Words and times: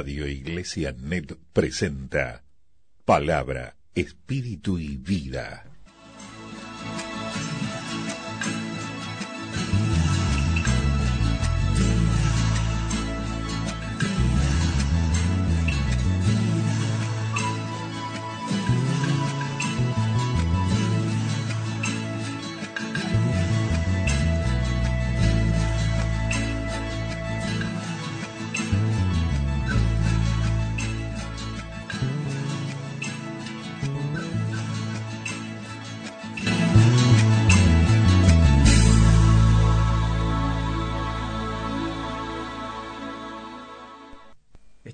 Radio 0.00 0.26
Iglesia 0.26 0.94
Net 0.96 1.36
presenta 1.52 2.42
Palabra, 3.04 3.76
Espíritu 3.94 4.78
y 4.78 4.96
Vida. 4.96 5.69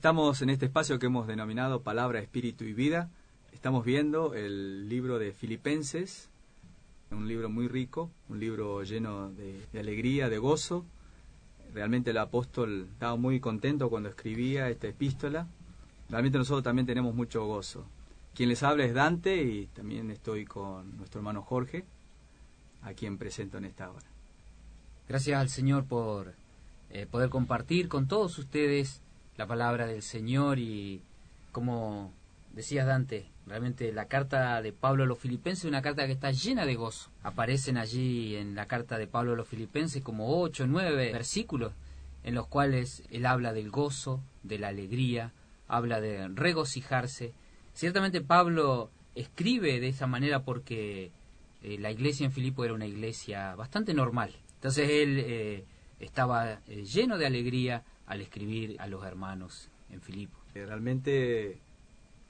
Estamos 0.07 0.41
en 0.41 0.51
este 0.51 0.67
espacio 0.67 1.01
que 1.01 1.07
hemos 1.07 1.27
denominado 1.27 1.83
Palabra, 1.83 2.21
Espíritu 2.21 2.63
y 2.63 2.73
Vida. 2.73 3.11
Estamos 3.53 3.85
viendo 3.85 4.35
el 4.35 4.89
libro 4.89 5.19
de 5.19 5.33
Filipenses, 5.33 6.31
un 7.11 7.27
libro 7.27 7.51
muy 7.51 7.67
rico, 7.67 8.13
un 8.29 8.39
libro 8.39 8.85
lleno 8.85 9.33
de, 9.33 9.67
alegría, 9.77 10.29
de 10.29 10.39
gozo. 10.39 10.87
Realmente 11.75 12.13
el 12.13 12.19
apóstol 12.19 12.87
estaba 12.93 13.17
muy 13.17 13.41
contento 13.41 13.91
cuando 13.91 14.09
escribía 14.09 14.71
esta 14.71 14.87
epístola. 14.87 15.49
Realmente 16.09 16.39
nosotros 16.39 16.63
también 16.63 16.87
tenemos 16.87 17.13
mucho 17.13 17.45
gozo. 17.45 17.85
Quien 18.33 18.51
les 18.51 18.63
habla 18.63 18.85
es 18.85 18.95
Dante 18.95 19.43
y 19.43 19.67
también 19.67 20.13
estoy 20.13 20.45
con 20.45 20.99
nuestro 20.99 21.19
hermano 21.19 21.43
Jorge, 21.43 21.85
a 22.83 22.93
quien 22.93 23.19
presento 23.19 23.59
en 23.59 23.65
esta 23.65 23.91
hora. 23.91 24.07
Gracias 25.09 25.41
al 25.41 25.49
Señor 25.49 25.85
por 25.85 26.35
eh, 26.91 27.07
poder 27.07 27.29
compartir 27.29 27.89
con 27.89 28.07
todos 28.07 28.39
ustedes 28.39 29.03
la 29.37 29.47
palabra 29.47 29.87
del 29.87 30.03
Señor 30.03 30.59
y 30.59 31.03
como 31.53 32.13
decías 32.53 32.87
Dante, 32.87 33.27
realmente 33.47 33.93
la 33.93 34.07
carta 34.07 34.61
de 34.63 34.73
Pablo 34.73 35.05
a 35.05 35.07
los 35.07 35.19
filipenses 35.19 35.65
es 35.65 35.69
una 35.69 35.83
carta 35.83 36.07
que 36.07 36.13
está 36.13 36.31
llena 36.31 36.65
de 36.65 36.75
gozo. 36.75 37.11
Aparecen 37.23 37.77
allí 37.77 38.37
en 38.37 38.55
la 38.55 38.67
carta 38.67 38.99
de 38.99 39.07
Pablo 39.07 39.33
a 39.33 39.37
los 39.37 39.49
filipenses 39.49 40.03
como 40.03 40.41
ocho, 40.41 40.67
nueve 40.67 41.13
versículos 41.13 41.73
en 42.25 42.35
los 42.35 42.49
cuales 42.49 43.05
él 43.11 43.25
habla 43.25 43.53
del 43.53 43.71
gozo, 43.71 44.21
de 44.43 44.59
la 44.59 44.69
alegría, 44.69 45.33
habla 45.69 46.01
de 46.01 46.29
regocijarse. 46.29 47.33
Ciertamente 47.73 48.21
Pablo 48.21 48.91
escribe 49.15 49.81
de 49.81 49.89
esa 49.89 50.07
manera 50.07 50.43
porque 50.43 51.13
eh, 51.63 51.79
la 51.79 51.91
iglesia 51.91 52.27
en 52.27 52.33
Filipo 52.33 52.65
era 52.65 52.75
una 52.75 52.87
iglesia 52.87 53.55
bastante 53.55 53.95
normal. 53.95 54.35
Entonces 54.55 54.89
él 54.91 55.19
eh, 55.19 55.65
estaba 56.01 56.61
eh, 56.67 56.85
lleno 56.85 57.17
de 57.17 57.27
alegría, 57.27 57.85
al 58.07 58.21
escribir 58.21 58.77
a 58.81 58.87
los 58.87 59.05
hermanos 59.05 59.69
en 59.91 60.01
Filipo. 60.01 60.39
Realmente, 60.55 61.59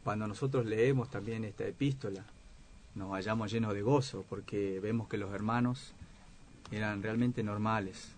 cuando 0.03 0.27
nosotros 0.27 0.67
leemos 0.67 1.11
también 1.11 1.45
esta 1.45 1.65
epístola, 1.65 2.25
nos 2.95 3.11
hallamos 3.13 3.53
llenos 3.53 3.75
de 3.75 3.83
gozo, 3.83 4.25
porque 4.29 4.81
vemos 4.81 5.09
que 5.09 5.19
los 5.19 5.33
hermanos 5.33 5.93
eran 6.73 7.03
realmente 7.03 7.43
normales. 7.43 8.13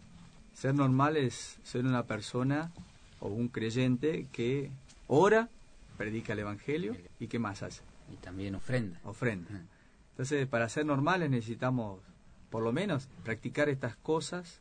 Ser 0.54 0.74
normal 0.74 1.16
es 1.16 1.58
ser 1.62 1.84
una 1.84 2.04
persona 2.04 2.72
o 3.20 3.28
un 3.28 3.48
creyente 3.48 4.26
que 4.32 4.70
ora, 5.06 5.48
predica 5.96 6.32
el 6.32 6.40
Evangelio 6.40 6.96
y 7.18 7.26
¿qué 7.26 7.38
más 7.38 7.62
hace? 7.62 7.82
Y 8.12 8.16
también 8.16 8.54
ofrenda. 8.54 9.00
Ofrenda. 9.04 9.50
Entonces, 10.12 10.46
para 10.46 10.68
ser 10.68 10.86
normales 10.86 11.28
necesitamos, 11.28 12.00
por 12.50 12.62
lo 12.62 12.72
menos, 12.72 13.08
practicar 13.24 13.68
estas 13.68 13.96
cosas 13.96 14.60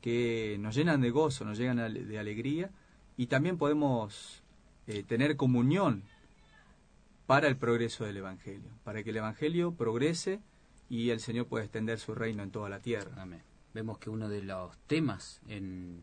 que 0.00 0.56
nos 0.60 0.74
llenan 0.74 1.00
de 1.00 1.10
gozo, 1.10 1.44
nos 1.44 1.58
llenan 1.58 1.92
de 2.08 2.18
alegría 2.18 2.70
y 3.16 3.26
también 3.26 3.58
podemos 3.58 4.42
eh, 4.86 5.02
tener 5.02 5.36
comunión 5.36 6.04
para 7.26 7.48
el 7.48 7.56
progreso 7.56 8.04
del 8.04 8.16
Evangelio, 8.16 8.70
para 8.82 9.02
que 9.02 9.10
el 9.10 9.18
Evangelio 9.18 9.72
progrese 9.72 10.40
y 10.88 11.10
el 11.10 11.20
Señor 11.20 11.46
pueda 11.46 11.64
extender 11.64 11.98
su 11.98 12.14
reino 12.14 12.42
en 12.42 12.50
toda 12.50 12.68
la 12.68 12.80
tierra. 12.80 13.24
Vemos 13.72 13.98
que 13.98 14.10
uno 14.10 14.28
de 14.28 14.42
los 14.42 14.76
temas 14.88 15.40
en 15.46 16.02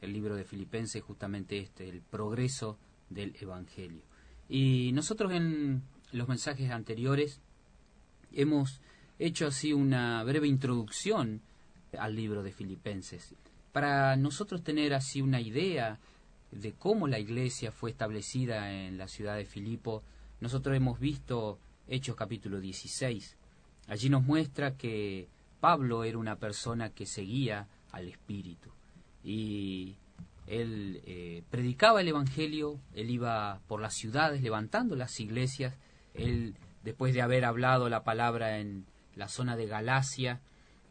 el 0.00 0.12
libro 0.12 0.36
de 0.36 0.44
Filipenses 0.44 0.96
es 0.96 1.02
justamente 1.02 1.58
este, 1.58 1.88
el 1.88 2.00
progreso 2.00 2.78
del 3.10 3.34
Evangelio. 3.40 4.02
Y 4.48 4.92
nosotros 4.92 5.32
en 5.32 5.82
los 6.12 6.28
mensajes 6.28 6.70
anteriores 6.70 7.40
hemos 8.32 8.80
hecho 9.18 9.46
así 9.46 9.72
una 9.72 10.22
breve 10.22 10.46
introducción 10.46 11.42
al 11.98 12.14
libro 12.14 12.42
de 12.42 12.52
Filipenses. 12.52 13.34
Para 13.72 14.16
nosotros 14.16 14.62
tener 14.62 14.94
así 14.94 15.22
una 15.22 15.40
idea 15.40 15.98
de 16.50 16.72
cómo 16.72 17.06
la 17.06 17.18
iglesia 17.18 17.72
fue 17.72 17.90
establecida 17.90 18.72
en 18.72 18.98
la 18.98 19.08
ciudad 19.08 19.36
de 19.36 19.44
Filipo, 19.44 20.02
nosotros 20.40 20.76
hemos 20.76 20.98
visto 20.98 21.58
Hechos 21.86 22.16
capítulo 22.16 22.60
16. 22.60 23.36
Allí 23.88 24.08
nos 24.08 24.22
muestra 24.22 24.76
que 24.76 25.28
Pablo 25.60 26.04
era 26.04 26.18
una 26.18 26.36
persona 26.36 26.90
que 26.90 27.06
seguía 27.06 27.68
al 27.92 28.08
Espíritu 28.08 28.70
y 29.24 29.96
él 30.46 31.02
eh, 31.04 31.42
predicaba 31.50 32.00
el 32.00 32.08
Evangelio, 32.08 32.80
él 32.94 33.10
iba 33.10 33.60
por 33.66 33.80
las 33.80 33.94
ciudades 33.94 34.42
levantando 34.42 34.96
las 34.96 35.20
iglesias, 35.20 35.74
él 36.14 36.54
después 36.82 37.12
de 37.12 37.22
haber 37.22 37.44
hablado 37.44 37.88
la 37.88 38.04
palabra 38.04 38.58
en 38.58 38.86
la 39.14 39.28
zona 39.28 39.56
de 39.56 39.66
Galacia, 39.66 40.40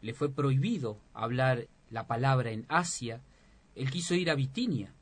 le 0.02 0.14
fue 0.14 0.32
prohibido 0.32 1.00
hablar 1.14 1.68
la 1.90 2.08
palabra 2.08 2.52
en 2.52 2.66
Asia, 2.70 3.22
él 3.76 3.90
quiso 3.92 4.16
ir 4.16 4.30
a 4.30 4.36
Bitinia, 4.36 4.94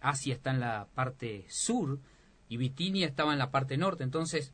Asia 0.00 0.34
está 0.34 0.50
en 0.50 0.60
la 0.60 0.88
parte 0.94 1.44
sur 1.48 1.98
y 2.48 2.56
Bitinia 2.56 3.06
estaba 3.06 3.32
en 3.32 3.38
la 3.38 3.50
parte 3.50 3.76
norte, 3.76 4.04
entonces 4.04 4.52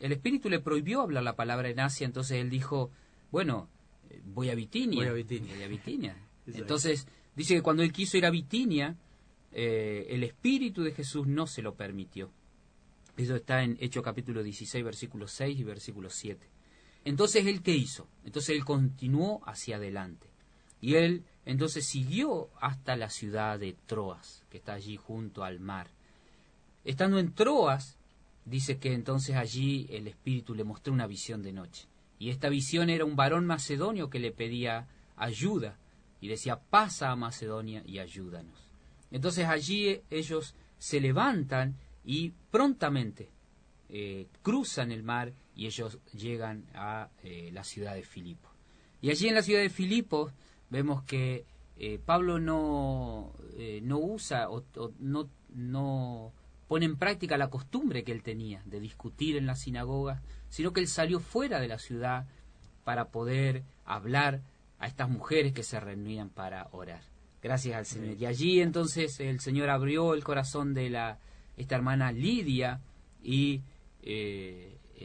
el 0.00 0.12
Espíritu 0.12 0.48
le 0.48 0.60
prohibió 0.60 1.00
hablar 1.00 1.22
la 1.22 1.36
palabra 1.36 1.68
en 1.68 1.80
Asia, 1.80 2.04
entonces 2.04 2.38
él 2.38 2.50
dijo, 2.50 2.90
bueno, 3.30 3.68
eh, 4.10 4.20
voy 4.24 4.50
a 4.50 4.54
Bitinia. 4.54 4.98
Voy 4.98 5.06
a 5.06 5.12
Bitinia. 5.12 5.54
Voy 5.54 5.62
a 5.62 5.68
Bitinia. 5.68 6.16
Entonces 6.46 7.06
dice 7.36 7.54
que 7.54 7.62
cuando 7.62 7.84
él 7.84 7.92
quiso 7.92 8.18
ir 8.18 8.26
a 8.26 8.30
Bitinia, 8.30 8.96
eh, 9.52 10.06
el 10.10 10.24
Espíritu 10.24 10.82
de 10.82 10.92
Jesús 10.92 11.26
no 11.26 11.46
se 11.46 11.62
lo 11.62 11.74
permitió. 11.74 12.30
Eso 13.16 13.36
está 13.36 13.62
en 13.62 13.76
Hechos 13.80 14.02
capítulo 14.02 14.42
16, 14.42 14.84
versículo 14.84 15.28
6 15.28 15.58
y 15.58 15.64
versículo 15.64 16.10
7. 16.10 16.46
Entonces 17.04 17.46
él 17.46 17.62
qué 17.62 17.74
hizo? 17.74 18.06
Entonces 18.24 18.56
él 18.56 18.64
continuó 18.64 19.40
hacia 19.46 19.76
adelante. 19.76 20.28
Y 20.80 20.94
él 20.94 21.24
entonces 21.44 21.86
siguió 21.86 22.50
hasta 22.60 22.96
la 22.96 23.10
ciudad 23.10 23.58
de 23.58 23.76
Troas, 23.86 24.44
que 24.50 24.58
está 24.58 24.74
allí 24.74 24.96
junto 24.96 25.44
al 25.44 25.60
mar. 25.60 25.88
Estando 26.84 27.18
en 27.18 27.32
Troas, 27.34 27.98
dice 28.44 28.78
que 28.78 28.92
entonces 28.92 29.36
allí 29.36 29.86
el 29.90 30.08
Espíritu 30.08 30.54
le 30.54 30.64
mostró 30.64 30.92
una 30.92 31.06
visión 31.06 31.42
de 31.42 31.52
noche. 31.52 31.86
Y 32.18 32.30
esta 32.30 32.48
visión 32.48 32.90
era 32.90 33.04
un 33.04 33.16
varón 33.16 33.46
macedonio 33.46 34.08
que 34.08 34.20
le 34.20 34.30
pedía 34.30 34.88
ayuda 35.16 35.78
y 36.20 36.28
decía, 36.28 36.60
pasa 36.60 37.10
a 37.10 37.16
Macedonia 37.16 37.82
y 37.84 37.98
ayúdanos. 37.98 38.56
Entonces 39.10 39.46
allí 39.46 40.00
ellos 40.08 40.54
se 40.78 41.00
levantan 41.00 41.76
y 42.04 42.30
prontamente 42.50 43.28
eh, 43.88 44.28
cruzan 44.42 44.92
el 44.92 45.02
mar 45.02 45.32
y 45.54 45.66
ellos 45.66 45.98
llegan 46.12 46.64
a 46.74 47.08
eh, 47.22 47.50
la 47.52 47.64
ciudad 47.64 47.94
de 47.94 48.02
Filipo. 48.02 48.48
Y 49.00 49.10
allí 49.10 49.28
en 49.28 49.34
la 49.34 49.42
ciudad 49.42 49.60
de 49.60 49.70
Filipo 49.70 50.30
vemos 50.70 51.02
que 51.02 51.44
eh, 51.76 51.98
Pablo 51.98 52.38
no, 52.38 53.32
eh, 53.56 53.80
no 53.82 53.98
usa 53.98 54.48
o, 54.50 54.64
no, 54.98 55.28
no 55.54 56.32
pone 56.68 56.86
en 56.86 56.96
práctica 56.96 57.36
la 57.36 57.50
costumbre 57.50 58.04
que 58.04 58.12
él 58.12 58.22
tenía 58.22 58.62
de 58.64 58.80
discutir 58.80 59.36
en 59.36 59.46
las 59.46 59.60
sinagogas, 59.60 60.22
sino 60.48 60.72
que 60.72 60.80
él 60.80 60.88
salió 60.88 61.20
fuera 61.20 61.60
de 61.60 61.68
la 61.68 61.78
ciudad 61.78 62.26
para 62.84 63.08
poder 63.08 63.64
hablar 63.84 64.42
a 64.78 64.86
estas 64.86 65.08
mujeres 65.08 65.52
que 65.52 65.62
se 65.62 65.78
reunían 65.80 66.30
para 66.30 66.68
orar. 66.72 67.02
Gracias 67.42 67.76
al 67.76 67.86
Señor. 67.86 68.16
Y 68.18 68.26
allí 68.26 68.60
entonces 68.60 69.18
el 69.20 69.40
Señor 69.40 69.68
abrió 69.68 70.14
el 70.14 70.24
corazón 70.24 70.74
de 70.74 70.90
la 70.90 71.18
esta 71.56 71.74
hermana 71.74 72.12
Lidia 72.12 72.80
y 73.22 73.62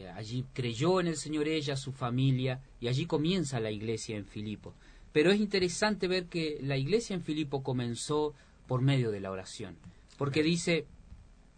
allí 0.06 0.44
creyó 0.52 1.00
en 1.00 1.08
el 1.08 1.16
Señor 1.16 1.48
ella, 1.48 1.76
su 1.76 1.92
familia, 1.92 2.60
y 2.80 2.88
allí 2.88 3.06
comienza 3.06 3.60
la 3.60 3.70
iglesia 3.70 4.16
en 4.16 4.24
Filipo. 4.24 4.74
Pero 5.12 5.32
es 5.32 5.40
interesante 5.40 6.06
ver 6.06 6.26
que 6.26 6.58
la 6.62 6.76
iglesia 6.76 7.14
en 7.14 7.22
Filipo 7.22 7.62
comenzó 7.62 8.34
por 8.66 8.82
medio 8.82 9.10
de 9.10 9.20
la 9.20 9.30
oración, 9.30 9.76
porque 10.16 10.42
dice 10.42 10.86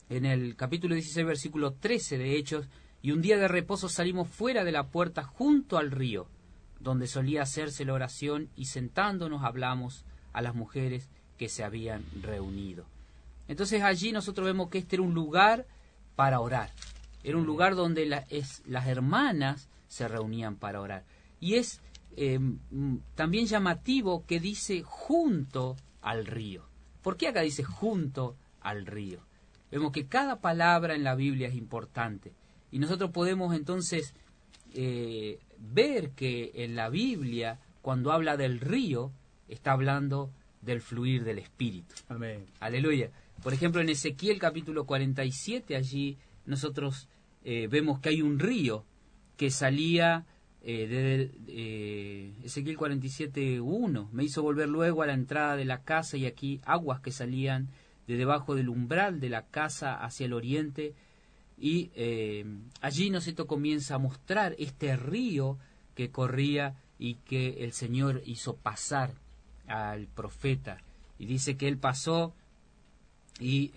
en 0.08 0.25
el 0.25 0.56
capítulo 0.56 0.94
16, 0.94 1.26
versículo 1.26 1.72
13 1.72 2.19
de 2.19 2.37
Hechos, 2.37 2.66
y 3.02 3.12
un 3.12 3.22
día 3.22 3.38
de 3.38 3.48
reposo 3.48 3.88
salimos 3.88 4.28
fuera 4.28 4.64
de 4.64 4.72
la 4.72 4.88
puerta 4.88 5.22
junto 5.22 5.78
al 5.78 5.90
río, 5.90 6.26
donde 6.81 7.06
solía 7.06 7.42
hacerse 7.42 7.84
la 7.84 7.94
oración, 7.94 8.48
y 8.56 8.66
sentándonos 8.66 9.42
hablamos 9.44 10.04
a 10.32 10.42
las 10.42 10.54
mujeres 10.54 11.08
que 11.38 11.48
se 11.48 11.64
habían 11.64 12.04
reunido. 12.22 12.87
Entonces 13.48 13.82
allí 13.82 14.12
nosotros 14.12 14.46
vemos 14.46 14.69
que 14.69 14.78
este 14.78 14.96
era 14.96 15.02
un 15.02 15.14
lugar 15.14 15.66
para 16.14 16.40
orar. 16.40 16.70
Era 17.22 17.37
un 17.37 17.46
lugar 17.46 17.75
donde 17.75 18.06
las 18.06 18.87
hermanas 18.87 19.69
se 19.88 20.08
reunían 20.08 20.56
para 20.56 20.81
orar. 20.81 21.05
Y 21.40 21.55
es 21.55 21.81
em, 22.17 22.58
también 23.14 23.46
llamativo 23.46 24.25
que 24.26 24.40
dice 24.40 24.82
junto 24.84 25.76
al 26.00 26.26
río. 26.26 26.64
¿Por 27.02 27.17
qué 27.17 27.28
acá 27.28 27.40
dice 27.40 27.64
junto 27.64 28.37
al 28.61 28.87
río? 28.87 29.20
Vemos 29.70 29.93
que 29.93 30.06
cada 30.06 30.40
palabra 30.40 30.94
en 30.94 31.05
la 31.05 31.14
Biblia 31.14 31.49
es 31.49 31.55
importante. 31.55 32.32
Y 32.70 32.78
nosotros 32.78 33.11
podemos 33.11 33.55
entonces 33.55 34.14
eh, 34.75 35.38
ver 35.58 36.11
que 36.11 36.52
en 36.55 36.76
la 36.76 36.88
Biblia, 36.88 37.61
cuando 37.82 38.12
habla 38.12 38.37
del 38.37 38.61
río, 38.61 39.12
está 39.49 39.73
hablando 39.73 40.31
del 40.62 40.81
fluir 40.81 41.25
del 41.25 41.38
Espíritu. 41.38 41.94
Amén. 42.08 42.46
Aleluya. 42.61 43.11
Por 43.43 43.55
ejemplo, 43.55 43.81
en 43.81 43.88
Ezequiel 43.88 44.38
capítulo 44.38 44.84
47, 44.84 45.75
allí 45.76 46.19
nosotros 46.50 47.08
eh, 47.44 47.69
vemos 47.70 48.00
que 48.00 48.11
hay 48.11 48.23
un 48.23 48.38
río 48.38 48.85
que 49.37 49.50
salía 49.50 50.26
eh, 50.62 50.87
de 50.87 51.31
eh, 51.49 52.35
Ezequiel 52.44 52.76
47, 52.76 53.61
1. 53.61 54.11
Me 54.12 54.25
hizo 54.25 54.43
volver 54.43 54.69
luego 54.69 55.02
a 55.02 55.06
la 55.06 55.14
entrada 55.14 55.56
de 55.56 55.64
la 55.64 55.82
casa 55.82 56.19
y 56.19 56.26
aquí 56.26 56.61
aguas 56.67 57.00
que 57.00 57.12
salían 57.12 57.70
de 58.06 58.17
debajo 58.17 58.55
del 58.55 58.69
umbral 58.69 59.20
de 59.20 59.31
la 59.31 59.47
casa 59.47 59.94
hacia 59.94 60.26
el 60.26 60.35
oriente. 60.35 60.94
Y 61.58 61.91
eh, 61.94 62.44
allí 62.82 63.08
Noceto 63.08 63.47
comienza 63.47 63.94
a 63.94 63.99
mostrar 63.99 64.55
este 64.58 64.97
río 64.97 65.56
que 65.94 66.11
corría 66.11 66.75
y 66.99 67.14
que 67.14 67.64
el 67.64 67.73
Señor 67.73 68.23
hizo 68.26 68.56
pasar 68.56 69.14
al 69.67 70.08
profeta. 70.08 70.82
Y 71.19 71.25
dice 71.25 71.56
que 71.56 71.69
él 71.69 71.79
pasó 71.79 72.35
y 73.38 73.69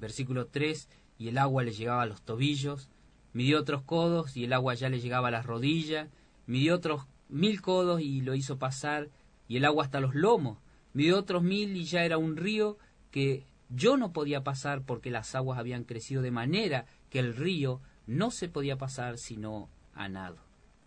versículo 0.00 0.46
3, 0.46 0.88
y 1.20 1.28
el 1.28 1.36
agua 1.36 1.62
le 1.62 1.72
llegaba 1.72 2.00
a 2.00 2.06
los 2.06 2.22
tobillos, 2.22 2.88
midió 3.34 3.60
otros 3.60 3.82
codos 3.82 4.38
y 4.38 4.44
el 4.44 4.54
agua 4.54 4.72
ya 4.72 4.88
le 4.88 5.00
llegaba 5.00 5.28
a 5.28 5.30
las 5.30 5.44
rodillas, 5.44 6.08
midió 6.46 6.74
otros 6.74 7.06
mil 7.28 7.60
codos 7.60 8.00
y 8.00 8.22
lo 8.22 8.34
hizo 8.34 8.58
pasar 8.58 9.10
y 9.46 9.58
el 9.58 9.66
agua 9.66 9.84
hasta 9.84 10.00
los 10.00 10.14
lomos, 10.14 10.56
midió 10.94 11.18
otros 11.18 11.42
mil 11.42 11.76
y 11.76 11.84
ya 11.84 12.04
era 12.04 12.16
un 12.16 12.38
río 12.38 12.78
que 13.10 13.44
yo 13.68 13.98
no 13.98 14.14
podía 14.14 14.42
pasar 14.42 14.80
porque 14.80 15.10
las 15.10 15.34
aguas 15.34 15.58
habían 15.58 15.84
crecido 15.84 16.22
de 16.22 16.30
manera 16.30 16.86
que 17.10 17.18
el 17.18 17.36
río 17.36 17.82
no 18.06 18.30
se 18.30 18.48
podía 18.48 18.78
pasar 18.78 19.18
sino 19.18 19.68
a 19.92 20.08
nado. 20.08 20.38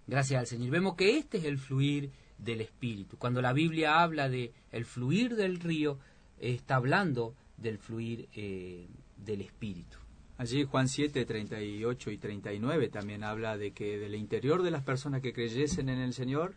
Gracias 0.07 0.39
al 0.39 0.47
Señor. 0.47 0.71
Vemos 0.71 0.95
que 0.95 1.19
este 1.19 1.37
es 1.37 1.43
el 1.43 1.59
fluir 1.59 2.11
del 2.39 2.61
Espíritu. 2.61 3.19
Cuando 3.19 3.39
la 3.39 3.53
Biblia 3.53 4.01
habla 4.01 4.29
de 4.29 4.51
el 4.71 4.85
fluir 4.85 5.35
del 5.35 5.59
río, 5.59 5.99
está 6.39 6.77
hablando 6.77 7.35
del 7.57 7.77
fluir 7.77 8.27
eh, 8.33 8.87
del 9.15 9.41
Espíritu. 9.41 10.02
Allí 10.43 10.65
Juan 10.65 10.89
7, 10.89 11.23
38 11.23 12.11
y 12.11 12.17
39 12.17 12.89
también 12.89 13.23
habla 13.23 13.57
de 13.57 13.71
que 13.71 13.97
del 13.97 14.13
interior 14.13 14.61
de 14.61 14.71
las 14.71 14.83
personas 14.83 15.21
que 15.21 15.31
creyesen 15.31 15.87
en 15.87 15.99
el 15.99 16.13
Señor, 16.13 16.53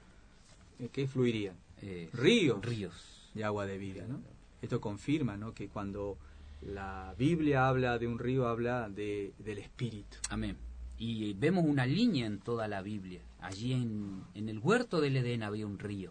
eh, 0.81 0.89
¿qué 0.93 1.07
fluirían? 1.07 1.55
Eh, 1.83 2.11
ríos, 2.13 2.65
ríos 2.65 3.31
de 3.33 3.45
agua 3.45 3.65
de 3.65 3.79
vida. 3.79 4.05
¿no? 4.09 4.19
Esto 4.61 4.81
confirma 4.81 5.37
¿no? 5.37 5.55
que 5.55 5.69
cuando 5.69 6.19
la 6.63 7.15
Biblia 7.17 7.69
habla 7.69 7.97
de 7.97 8.09
un 8.09 8.19
río, 8.19 8.49
habla 8.49 8.89
de, 8.89 9.35
del 9.39 9.59
Espíritu. 9.59 10.17
Amén. 10.31 10.57
Y 10.99 11.35
vemos 11.35 11.65
una 11.65 11.87
línea 11.87 12.27
en 12.27 12.41
toda 12.41 12.67
la 12.67 12.83
Biblia. 12.83 13.21
Allí 13.39 13.73
en, 13.73 14.25
en 14.35 14.49
el 14.49 14.59
huerto 14.59 15.01
del 15.01 15.17
Edén 15.17 15.45
había 15.45 15.65
un 15.65 15.79
río. 15.79 16.11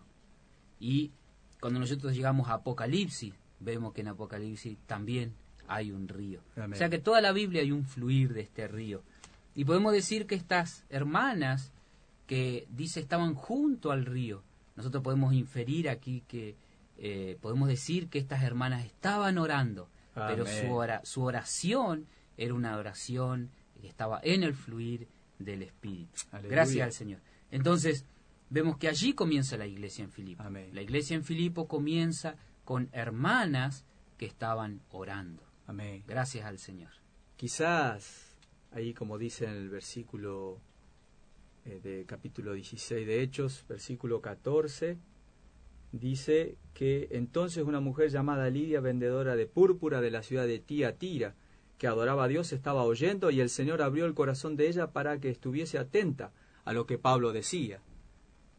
Y 0.80 1.12
cuando 1.60 1.82
nosotros 1.82 2.16
llegamos 2.16 2.48
a 2.48 2.54
Apocalipsis, 2.54 3.34
vemos 3.60 3.94
que 3.94 4.00
en 4.00 4.08
Apocalipsis 4.08 4.78
también 4.88 5.34
hay 5.68 5.92
un 5.92 6.08
río. 6.08 6.42
Amén. 6.56 6.74
O 6.74 6.76
sea 6.76 6.90
que 6.90 7.00
toda 7.00 7.22
la 7.22 7.32
Biblia 7.32 7.62
hay 7.62 7.72
un 7.72 7.86
fluir 7.86 8.34
de 8.34 8.42
este 8.42 8.68
río. 8.68 9.02
Y 9.56 9.66
podemos 9.66 9.94
decir 9.94 10.26
que 10.28 10.36
estas 10.36 10.84
hermanas 10.90 11.72
que 12.28 12.68
dice 12.70 13.00
estaban 13.00 13.36
junto 13.36 13.92
al 13.92 14.06
río, 14.06 14.44
nosotros 14.76 15.04
podemos 15.04 15.34
inferir 15.34 15.90
aquí 15.90 16.24
que 16.28 16.56
eh, 16.98 17.38
podemos 17.42 17.68
decir 17.68 18.08
que 18.10 18.20
estas 18.20 18.44
hermanas 18.44 18.86
estaban 18.86 19.38
orando, 19.38 19.88
pero 20.14 20.46
su, 20.46 20.72
ora- 20.74 21.02
su 21.04 21.24
oración 21.24 22.06
era 22.38 22.54
una 22.54 22.78
oración 22.78 23.50
que 23.82 23.88
estaba 23.88 24.20
en 24.24 24.44
el 24.44 24.54
fluir 24.54 25.08
del 25.40 25.62
Espíritu. 25.62 26.12
Aleluya. 26.32 26.56
Gracias 26.56 26.86
al 26.86 26.94
Señor. 26.94 27.20
Entonces, 27.52 28.06
vemos 28.50 28.78
que 28.78 28.88
allí 28.88 29.14
comienza 29.14 29.56
la 29.58 29.68
iglesia 29.68 30.04
en 30.04 30.12
Filipo. 30.12 30.44
Amén. 30.44 30.70
La 30.74 30.82
iglesia 30.82 31.16
en 31.16 31.24
Filipo 31.24 31.68
comienza 31.68 32.36
con 32.64 32.90
hermanas 32.94 33.86
que 34.18 34.26
estaban 34.26 34.82
orando. 34.92 35.44
Amén. 35.68 36.04
Gracias 36.08 36.46
al 36.46 36.60
Señor. 36.60 36.92
Quizás 37.38 38.36
ahí 38.72 38.94
como 38.94 39.18
dice 39.18 39.46
en 39.46 39.52
el 39.52 39.70
versículo 39.70 40.60
eh, 41.66 41.80
de 41.82 42.06
capítulo 42.06 42.54
16 42.54 43.08
de 43.08 43.22
Hechos, 43.22 43.66
versículo 43.68 44.22
14, 44.22 44.98
dice 45.92 46.58
que 46.74 47.08
entonces 47.12 47.64
una 47.64 47.80
mujer 47.80 48.10
llamada 48.10 48.50
Lidia, 48.50 48.82
vendedora 48.82 49.36
de 49.36 49.48
púrpura 49.48 50.02
de 50.02 50.12
la 50.12 50.24
ciudad 50.24 50.46
de 50.46 50.60
Tiatira, 50.60 51.36
que 51.78 51.88
adoraba 51.88 52.26
a 52.26 52.28
Dios, 52.28 52.54
estaba 52.54 52.84
oyendo 52.84 53.32
y 53.32 53.40
el 53.40 53.50
Señor 53.50 53.82
abrió 53.82 54.06
el 54.06 54.14
corazón 54.14 54.56
de 54.56 54.68
ella 54.68 54.92
para 54.92 55.20
que 55.20 55.30
estuviese 55.30 55.78
atenta 55.78 56.32
a 56.64 56.74
lo 56.74 56.86
que 56.86 56.98
Pablo 56.98 57.32
decía. 57.32 57.80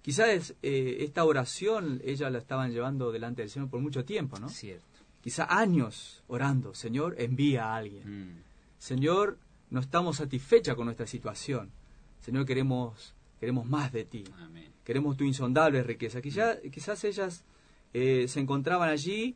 Quizás 0.03 0.55
eh, 0.63 0.99
esta 1.01 1.25
oración 1.25 2.01
ella 2.05 2.31
la 2.31 2.39
estaban 2.39 2.73
llevando 2.73 3.13
delante 3.13 3.43
del 3.43 3.51
Señor 3.51 3.69
por 3.69 3.81
mucho 3.81 4.05
tiempo, 4.05 4.39
¿no? 4.39 4.49
Cierto. 4.49 4.96
Quizá 5.27 5.45
años 5.51 6.23
orando, 6.29 6.73
Señor, 6.73 7.17
envía 7.19 7.65
a 7.65 7.77
alguien. 7.79 8.05
Mm. 8.07 8.43
Señor, 8.79 9.39
no 9.71 9.81
estamos 9.81 10.19
satisfechas 10.19 10.77
con 10.77 10.85
nuestra 10.85 11.09
situación. 11.09 11.73
Señor, 12.21 12.47
queremos, 12.47 13.13
queremos 13.41 13.67
más 13.67 13.91
de 13.91 14.05
ti. 14.05 14.23
Amén. 14.39 14.71
Queremos 14.85 15.17
tu 15.17 15.25
insondable 15.25 15.83
riqueza. 15.83 16.23
Quizá- 16.23 16.61
quizás 16.71 17.03
ellas 17.03 17.45
eh, 17.93 18.29
se 18.29 18.39
encontraban 18.39 18.89
allí 18.89 19.35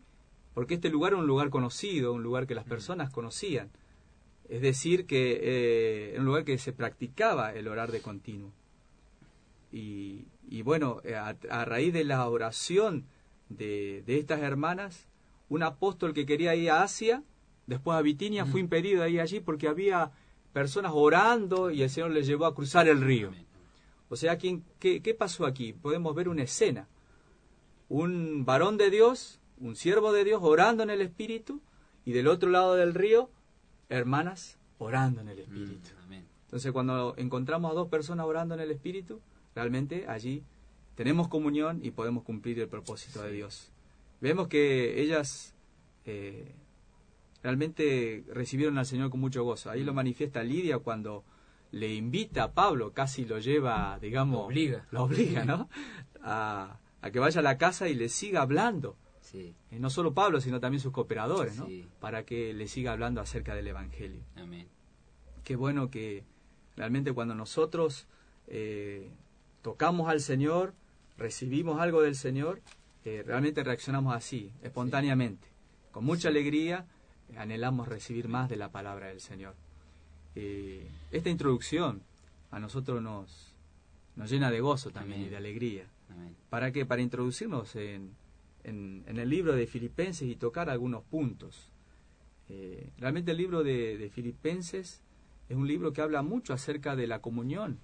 porque 0.55 0.75
este 0.75 0.91
lugar 0.91 1.11
era 1.15 1.21
un 1.21 1.27
lugar 1.27 1.51
conocido, 1.51 2.13
un 2.13 2.23
lugar 2.23 2.47
que 2.47 2.55
las 2.55 2.67
personas 2.67 3.11
conocían. 3.11 3.71
Es 4.49 4.63
decir, 4.63 5.07
que 5.07 5.41
eh, 5.43 6.11
era 6.13 6.21
un 6.21 6.27
lugar 6.27 6.45
que 6.45 6.57
se 6.59 6.73
practicaba 6.73 7.53
el 7.53 7.67
orar 7.67 7.91
de 7.91 8.01
continuo. 8.01 8.53
Y, 9.73 10.27
y 10.49 10.63
bueno, 10.63 11.01
eh, 11.03 11.17
a, 11.17 11.37
a 11.51 11.65
raíz 11.65 11.93
de 11.93 12.05
la 12.05 12.29
oración 12.29 13.07
de, 13.49 14.05
de 14.07 14.19
estas 14.21 14.41
hermanas, 14.43 15.09
un 15.51 15.63
apóstol 15.63 16.15
que 16.15 16.25
quería 16.25 16.55
ir 16.55 16.71
a 16.71 16.83
Asia, 16.83 17.23
después 17.67 17.99
a 17.99 18.03
Bitinia, 18.03 18.47
fue 18.47 18.61
impedido 18.61 19.03
de 19.03 19.11
ir 19.11 19.21
allí 19.21 19.41
porque 19.41 19.69
había 19.69 20.13
personas 20.53 20.93
orando 20.95 21.71
y 21.71 21.83
el 21.83 21.91
Señor 21.91 22.13
les 22.13 22.27
llevó 22.27 22.47
a 22.47 22.55
cruzar 22.55 22.89
el 22.89 23.03
río. 23.03 23.31
O 24.09 24.17
sea, 24.17 24.39
¿quién, 24.39 24.65
qué, 24.79 25.03
qué 25.03 25.13
pasó 25.13 25.45
aquí? 25.45 25.73
Podemos 25.73 26.15
ver 26.15 26.29
una 26.29 26.45
escena. 26.45 26.89
Un 27.89 28.45
varón 28.45 28.77
de 28.77 28.91
Dios, 28.91 29.41
un 29.61 29.77
siervo 29.77 30.13
de 30.13 30.25
Dios 30.25 30.41
orando 30.43 30.83
en 30.85 30.91
el 30.91 31.01
Espíritu 31.01 31.61
y 32.05 32.13
del 32.13 32.29
otro 32.29 32.49
lado 32.49 32.77
del 32.77 32.95
río, 32.95 33.29
hermanas 33.89 34.59
orando 34.79 35.21
en 35.21 35.29
el 35.29 35.41
Espíritu. 35.41 35.91
Mm. 36.09 36.15
Entonces, 36.45 36.73
cuando 36.73 37.15
encontramos 37.17 37.71
a 37.73 37.75
dos 37.75 37.89
personas 37.89 38.27
orando 38.27 38.55
en 38.55 38.61
el 38.61 38.71
Espíritu, 38.71 39.21
realmente 39.55 40.07
allí 40.09 40.45
tenemos 40.95 41.29
comunión 41.29 41.81
y 41.85 41.91
podemos 41.91 42.23
cumplir 42.25 42.59
el 42.61 42.69
propósito 42.69 43.23
de 43.23 43.33
Dios. 43.33 43.73
Vemos 44.21 44.49
que 44.49 45.01
ellas 45.01 45.55
eh, 46.05 46.55
realmente 47.43 48.25
recibieron 48.33 48.79
al 48.79 48.87
Señor 48.87 49.11
con 49.11 49.21
mucho 49.21 49.45
gozo. 49.45 49.71
Ahí 49.71 49.83
lo 49.83 49.95
manifiesta 49.95 50.43
Lidia 50.43 50.79
cuando 50.79 51.25
le 51.73 51.95
invita 51.95 52.45
a 52.45 52.53
Pablo, 52.53 52.93
casi 52.93 53.25
lo 53.25 53.39
lleva, 53.39 53.99
digamos, 54.01 54.41
Lo 54.41 54.47
obliga. 54.47 54.87
lo 54.91 55.03
obliga, 55.05 55.45
¿no? 55.45 55.69
A, 56.23 56.79
a 57.01 57.11
que 57.11 57.19
vaya 57.19 57.41
a 57.41 57.43
la 57.43 57.59
casa 57.59 57.89
y 57.89 57.95
le 57.95 58.09
siga 58.09 58.43
hablando. 58.43 58.97
Sí. 59.21 59.55
Eh, 59.71 59.79
no 59.79 59.91
solo 59.91 60.13
Pablo, 60.13 60.41
sino 60.41 60.61
también 60.61 60.81
sus 60.81 60.93
cooperadores, 60.93 61.57
¿no? 61.57 61.67
Sí. 61.67 61.87
Para 62.01 62.25
que 62.25 62.53
le 62.53 62.67
siga 62.67 62.93
hablando 62.93 63.21
acerca 63.21 63.55
del 63.55 63.69
Evangelio 63.69 64.23
Amén. 64.35 64.67
qué 65.45 65.55
bueno 65.57 65.91
que 65.91 66.25
realmente 66.77 67.13
cuando 67.13 67.35
nosotros 67.35 68.09
eh, 68.49 69.09
tocamos 69.63 70.09
al 70.09 70.21
Señor, 70.21 70.75
recibimos 71.17 71.81
algo 71.81 72.03
del 72.03 72.17
Señor, 72.17 72.61
eh, 73.05 73.23
realmente 73.27 73.65
reaccionamos 73.65 74.15
así, 74.15 74.53
espontáneamente, 74.63 75.49
con 75.91 76.05
mucha 76.05 76.29
alegría, 76.29 76.87
anhelamos 77.37 77.89
recibir 77.89 78.29
más 78.29 78.49
de 78.49 78.57
la 78.57 78.71
palabra 78.71 79.09
del 79.09 79.21
Señor. 79.21 79.55
Eh, 80.35 80.87
esta 81.11 81.31
introducción 81.31 82.03
a 82.51 82.59
nosotros 82.59 83.03
nos, 83.03 83.55
nos 84.17 84.31
llena 84.31 84.51
de 84.51 84.61
gozo 84.61 84.91
también 84.91 85.23
y 85.23 85.29
de 85.29 85.37
alegría. 85.37 85.87
¿Para 86.51 86.73
qué? 86.73 86.85
Para 86.85 87.03
introducirnos 87.03 87.77
en, 87.77 88.15
en, 88.65 89.05
el 89.07 89.29
libro 89.29 89.55
de 89.55 89.67
Filipenses 89.67 90.29
y 90.29 90.37
tocar 90.37 90.69
algunos 90.69 91.05
puntos. 91.05 91.71
Eh, 92.49 92.91
realmente 92.99 93.31
el 93.31 93.37
libro 93.37 93.63
de, 93.63 93.97
de, 93.97 94.11
Filipenses 94.11 95.03
es 95.49 95.57
un 95.57 95.69
libro 95.69 95.93
que 95.93 96.03
habla 96.03 96.23
mucho 96.23 96.53
acerca 96.53 96.97
de 96.97 97.07
la 97.07 97.21
comunión 97.21 97.79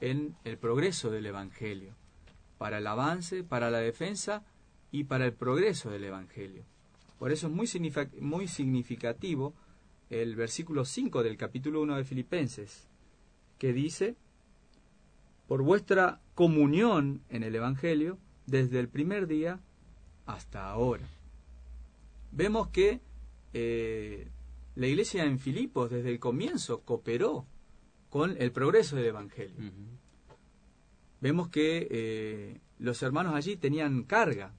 en 0.00 0.36
el 0.44 0.58
progreso 0.58 1.10
del 1.10 1.26
Evangelio, 1.26 1.94
para 2.58 2.78
el 2.78 2.86
avance, 2.86 3.42
para 3.42 3.70
la 3.70 3.78
defensa 3.78 4.44
y 4.92 5.04
para 5.04 5.24
el 5.24 5.32
progreso 5.32 5.90
del 5.90 6.04
Evangelio. 6.04 6.64
Por 7.18 7.32
eso 7.32 7.48
es 7.48 7.52
muy, 7.52 7.68
muy 8.20 8.46
significativo 8.46 9.54
el 10.10 10.36
versículo 10.36 10.84
5 10.84 11.22
del 11.22 11.38
capítulo 11.38 11.80
1 11.80 11.96
de 11.96 12.04
Filipenses, 12.04 12.88
que 13.58 13.72
dice, 13.72 14.16
por 15.48 15.62
vuestra 15.62 16.20
comunión 16.34 17.22
en 17.30 17.42
el 17.42 17.54
Evangelio, 17.54 18.18
desde 18.46 18.78
el 18.80 18.88
primer 18.88 19.26
día 19.26 19.60
hasta 20.26 20.68
ahora. 20.68 21.08
Vemos 22.30 22.68
que 22.68 23.00
eh, 23.54 24.28
la 24.74 24.86
iglesia 24.86 25.24
en 25.24 25.38
Filipos 25.38 25.90
desde 25.90 26.10
el 26.10 26.18
comienzo 26.18 26.82
cooperó 26.82 27.46
con 28.10 28.36
el 28.38 28.52
progreso 28.52 28.96
del 28.96 29.06
Evangelio. 29.06 29.72
Vemos 31.22 31.48
que 31.48 31.88
eh, 31.90 32.60
los 32.78 33.02
hermanos 33.02 33.34
allí 33.34 33.56
tenían 33.56 34.02
carga 34.02 34.52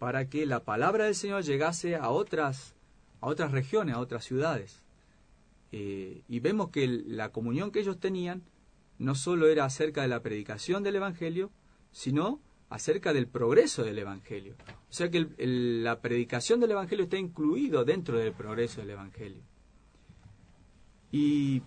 para 0.00 0.30
que 0.30 0.46
la 0.46 0.64
palabra 0.64 1.04
del 1.04 1.14
Señor 1.14 1.42
llegase 1.42 1.94
a 1.94 2.08
otras, 2.08 2.74
a 3.20 3.26
otras 3.26 3.52
regiones, 3.52 3.94
a 3.94 3.98
otras 3.98 4.24
ciudades. 4.24 4.82
Eh, 5.72 6.22
y 6.26 6.40
vemos 6.40 6.70
que 6.70 6.88
la 6.88 7.32
comunión 7.32 7.70
que 7.70 7.80
ellos 7.80 8.00
tenían 8.00 8.42
no 8.98 9.14
solo 9.14 9.46
era 9.46 9.66
acerca 9.66 10.00
de 10.00 10.08
la 10.08 10.22
predicación 10.22 10.82
del 10.82 10.96
Evangelio, 10.96 11.50
sino 11.92 12.40
acerca 12.70 13.12
del 13.12 13.28
progreso 13.28 13.84
del 13.84 13.98
Evangelio. 13.98 14.54
O 14.88 14.92
sea 14.92 15.10
que 15.10 15.28
la 15.36 16.00
predicación 16.00 16.60
del 16.60 16.70
Evangelio 16.70 17.04
está 17.04 17.18
incluido 17.18 17.84
dentro 17.84 18.16
del 18.16 18.32
progreso 18.32 18.80
del 18.80 18.90
Evangelio. 18.90 19.42
Y 21.12 21.60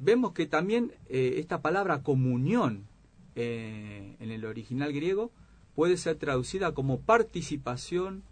vemos 0.00 0.32
que 0.32 0.46
también 0.46 0.94
eh, 1.08 1.34
esta 1.36 1.62
palabra 1.62 2.02
comunión 2.02 2.88
eh, 3.36 4.16
en 4.18 4.32
el 4.32 4.44
original 4.46 4.92
griego 4.92 5.30
puede 5.78 5.96
ser 5.96 6.16
traducida 6.16 6.74
como 6.74 6.98
participación 6.98 8.24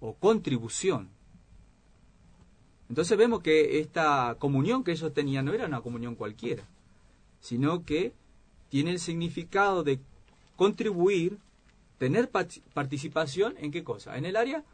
o 0.00 0.14
contribución. 0.14 1.10
Entonces 2.88 3.18
vemos 3.18 3.42
que 3.42 3.80
esta 3.80 4.36
comunión 4.38 4.82
que 4.82 4.92
ellos 4.92 5.12
tenían 5.12 5.44
no 5.44 5.52
era 5.52 5.66
una 5.66 5.82
comunión 5.82 6.14
cualquiera, 6.14 6.64
sino 7.38 7.84
que 7.84 8.14
tiene 8.70 8.92
el 8.92 8.98
significado 8.98 9.82
de 9.82 10.00
contribuir, 10.56 11.36
tener 11.98 12.30
participación 12.30 13.56
en 13.58 13.72
qué 13.72 13.84
cosa? 13.84 14.16
En 14.16 14.24
el 14.24 14.36
área 14.36 14.64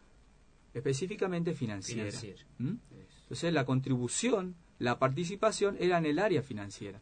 específicamente 0.75 1.55
financiera. 1.55 2.17
¿Mm? 2.59 2.75
Entonces 3.23 3.53
la 3.53 3.65
contribución, 3.65 4.55
la 4.79 5.01
participación 5.01 5.77
era 5.81 5.99
en 5.99 6.07
el 6.07 6.21
área 6.21 6.43
financiera. 6.43 7.01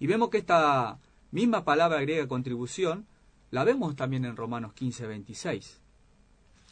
Y 0.00 0.06
vemos 0.06 0.30
que 0.30 0.38
esta 0.38 0.98
misma 1.30 1.62
palabra 1.66 2.00
griega 2.00 2.26
contribución 2.26 3.06
la 3.50 3.64
vemos 3.64 3.96
también 3.96 4.24
en 4.24 4.36
Romanos 4.36 4.72
15, 4.74 5.06
26. 5.06 5.80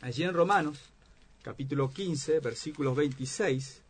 Allí 0.00 0.22
en 0.22 0.34
Romanos, 0.34 0.78
capítulo 1.42 1.90
15, 1.90 2.40
versículos 2.40 2.96
26, 2.96 3.82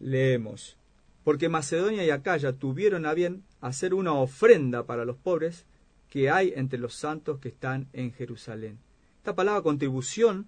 leemos, 0.00 0.76
porque 1.24 1.48
Macedonia 1.48 2.04
y 2.04 2.10
Acaya 2.10 2.52
tuvieron 2.52 3.06
a 3.06 3.14
bien 3.14 3.44
hacer 3.60 3.94
una 3.94 4.12
ofrenda 4.12 4.84
para 4.84 5.04
los 5.04 5.16
pobres 5.16 5.64
que 6.10 6.30
hay 6.30 6.52
entre 6.54 6.78
los 6.78 6.94
santos 6.94 7.38
que 7.38 7.48
están 7.48 7.88
en 7.92 8.12
Jerusalén. 8.12 8.78
Esta 9.18 9.34
palabra 9.34 9.62
contribución 9.62 10.46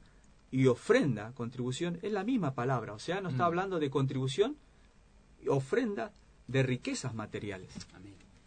y 0.51 0.67
ofrenda, 0.67 1.33
contribución, 1.33 1.99
es 2.03 2.13
la 2.13 2.25
misma 2.25 2.55
palabra, 2.55 2.93
o 2.93 2.99
sea, 2.99 3.21
no 3.21 3.31
está 3.31 3.45
mm. 3.45 3.47
hablando 3.47 3.81
de 3.81 3.91
contribución 3.91 4.57
y 5.43 5.49
ofrenda 5.49 6.13
de 6.47 6.63
riquezas 6.63 7.15
materiales. 7.15 7.71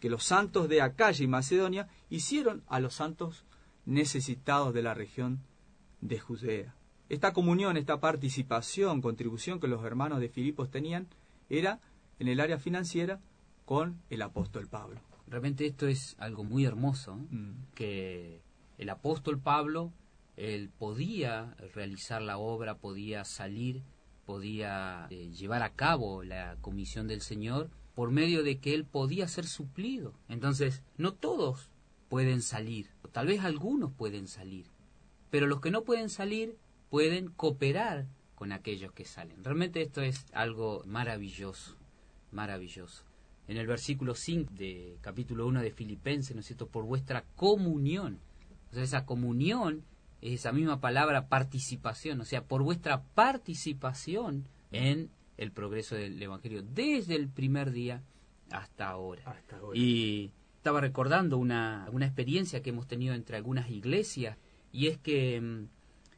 Que 0.00 0.10
los 0.10 0.24
santos 0.24 0.68
de 0.68 0.80
Acaya 0.82 1.24
y 1.24 1.28
Macedonia 1.28 1.88
hicieron 2.08 2.62
a 2.68 2.80
los 2.80 2.94
santos 2.94 3.44
necesitados 3.84 4.74
de 4.74 4.82
la 4.82 4.94
región 4.94 5.40
de 6.00 6.18
Judea. 6.18 6.74
Esta 7.08 7.32
comunión, 7.32 7.76
esta 7.76 8.00
participación, 8.00 9.00
contribución 9.00 9.60
que 9.60 9.66
los 9.66 9.84
hermanos 9.84 10.20
de 10.20 10.28
Filipos 10.28 10.70
tenían, 10.70 11.08
era 11.48 11.80
en 12.18 12.28
el 12.28 12.40
área 12.40 12.58
financiera 12.58 13.20
con 13.64 14.00
el 14.10 14.22
apóstol 14.22 14.66
Pablo. 14.68 15.00
Realmente 15.26 15.66
esto 15.66 15.86
es 15.86 16.16
algo 16.18 16.44
muy 16.44 16.64
hermoso, 16.64 17.16
mm. 17.16 17.52
que 17.74 18.42
el 18.78 18.90
apóstol 18.90 19.38
Pablo, 19.38 19.92
él 20.36 20.70
podía 20.78 21.54
realizar 21.74 22.22
la 22.22 22.38
obra, 22.38 22.76
podía 22.76 23.24
salir, 23.24 23.82
podía 24.24 25.06
eh, 25.10 25.30
llevar 25.30 25.62
a 25.62 25.74
cabo 25.74 26.22
la 26.22 26.56
comisión 26.60 27.08
del 27.08 27.20
Señor 27.22 27.70
por 27.98 28.12
medio 28.12 28.44
de 28.44 28.60
que 28.60 28.74
él 28.74 28.84
podía 28.84 29.26
ser 29.26 29.44
suplido. 29.44 30.14
Entonces, 30.28 30.84
no 30.98 31.14
todos 31.14 31.68
pueden 32.08 32.42
salir, 32.42 32.90
tal 33.10 33.26
vez 33.26 33.42
algunos 33.42 33.92
pueden 33.92 34.28
salir, 34.28 34.66
pero 35.30 35.48
los 35.48 35.60
que 35.60 35.72
no 35.72 35.82
pueden 35.82 36.08
salir 36.08 36.56
pueden 36.90 37.26
cooperar 37.26 38.06
con 38.36 38.52
aquellos 38.52 38.92
que 38.92 39.04
salen. 39.04 39.42
Realmente 39.42 39.82
esto 39.82 40.00
es 40.00 40.26
algo 40.32 40.84
maravilloso, 40.86 41.74
maravilloso 42.30 43.02
en 43.48 43.56
el 43.56 43.66
versículo 43.66 44.14
5 44.14 44.52
de 44.54 44.96
capítulo 45.00 45.48
1 45.48 45.60
de 45.60 45.72
Filipenses, 45.72 46.36
¿no 46.36 46.40
es 46.42 46.46
cierto?, 46.46 46.68
por 46.68 46.84
vuestra 46.84 47.24
comunión. 47.34 48.20
O 48.70 48.74
sea, 48.74 48.84
esa 48.84 49.06
comunión 49.06 49.82
es 50.20 50.34
esa 50.34 50.52
misma 50.52 50.80
palabra 50.80 51.26
participación, 51.26 52.20
o 52.20 52.24
sea, 52.24 52.44
por 52.44 52.62
vuestra 52.62 53.02
participación 53.16 54.46
en 54.70 55.10
el 55.38 55.52
progreso 55.52 55.94
del 55.94 56.22
Evangelio, 56.22 56.62
desde 56.62 57.14
el 57.14 57.28
primer 57.28 57.70
día 57.70 58.02
hasta 58.50 58.88
ahora. 58.88 59.42
Y 59.74 60.32
estaba 60.56 60.80
recordando 60.80 61.38
una, 61.38 61.88
una 61.92 62.06
experiencia 62.06 62.62
que 62.62 62.70
hemos 62.70 62.86
tenido 62.86 63.14
entre 63.14 63.36
algunas 63.36 63.70
iglesias, 63.70 64.36
y 64.72 64.88
es 64.88 64.98
que 64.98 65.40
mm, 65.40 65.68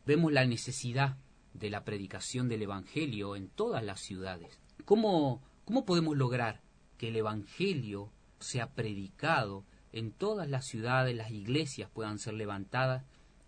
vemos 0.06 0.32
la 0.32 0.44
necesidad 0.44 1.16
de 1.54 1.70
la 1.70 1.84
predicación 1.84 2.48
del 2.48 2.62
Evangelio 2.62 3.36
en 3.36 3.48
todas 3.48 3.84
las 3.84 4.00
ciudades. 4.00 4.58
¿Cómo, 4.84 5.42
cómo 5.64 5.84
podemos 5.84 6.16
lograr 6.16 6.60
que 6.96 7.08
el 7.08 7.16
Evangelio 7.16 8.10
sea 8.40 8.70
predicado 8.74 9.64
en 9.92 10.12
todas 10.12 10.48
las 10.48 10.66
ciudades, 10.66 11.16
las 11.16 11.30
iglesias 11.30 11.90
puedan 11.90 12.18
ser 12.18 12.34
levantadas. 12.34 13.04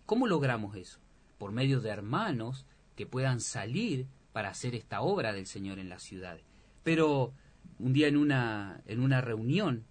¿Cómo 0.06 0.26
logramos 0.26 0.76
eso? 0.76 0.98
Por 1.38 1.52
medio 1.52 1.80
de 1.80 1.90
hermanos 1.90 2.66
que 2.96 3.06
puedan 3.06 3.40
salir 3.40 4.06
para 4.32 4.50
hacer 4.50 4.74
esta 4.74 5.02
obra 5.02 5.32
del 5.32 5.46
Señor 5.46 5.78
en 5.78 5.88
las 5.88 6.02
ciudades. 6.02 6.44
Pero 6.82 7.32
un 7.78 7.92
día 7.92 8.08
en 8.08 8.16
una, 8.16 8.80
en 8.86 9.00
una 9.00 9.20
reunión, 9.20 9.84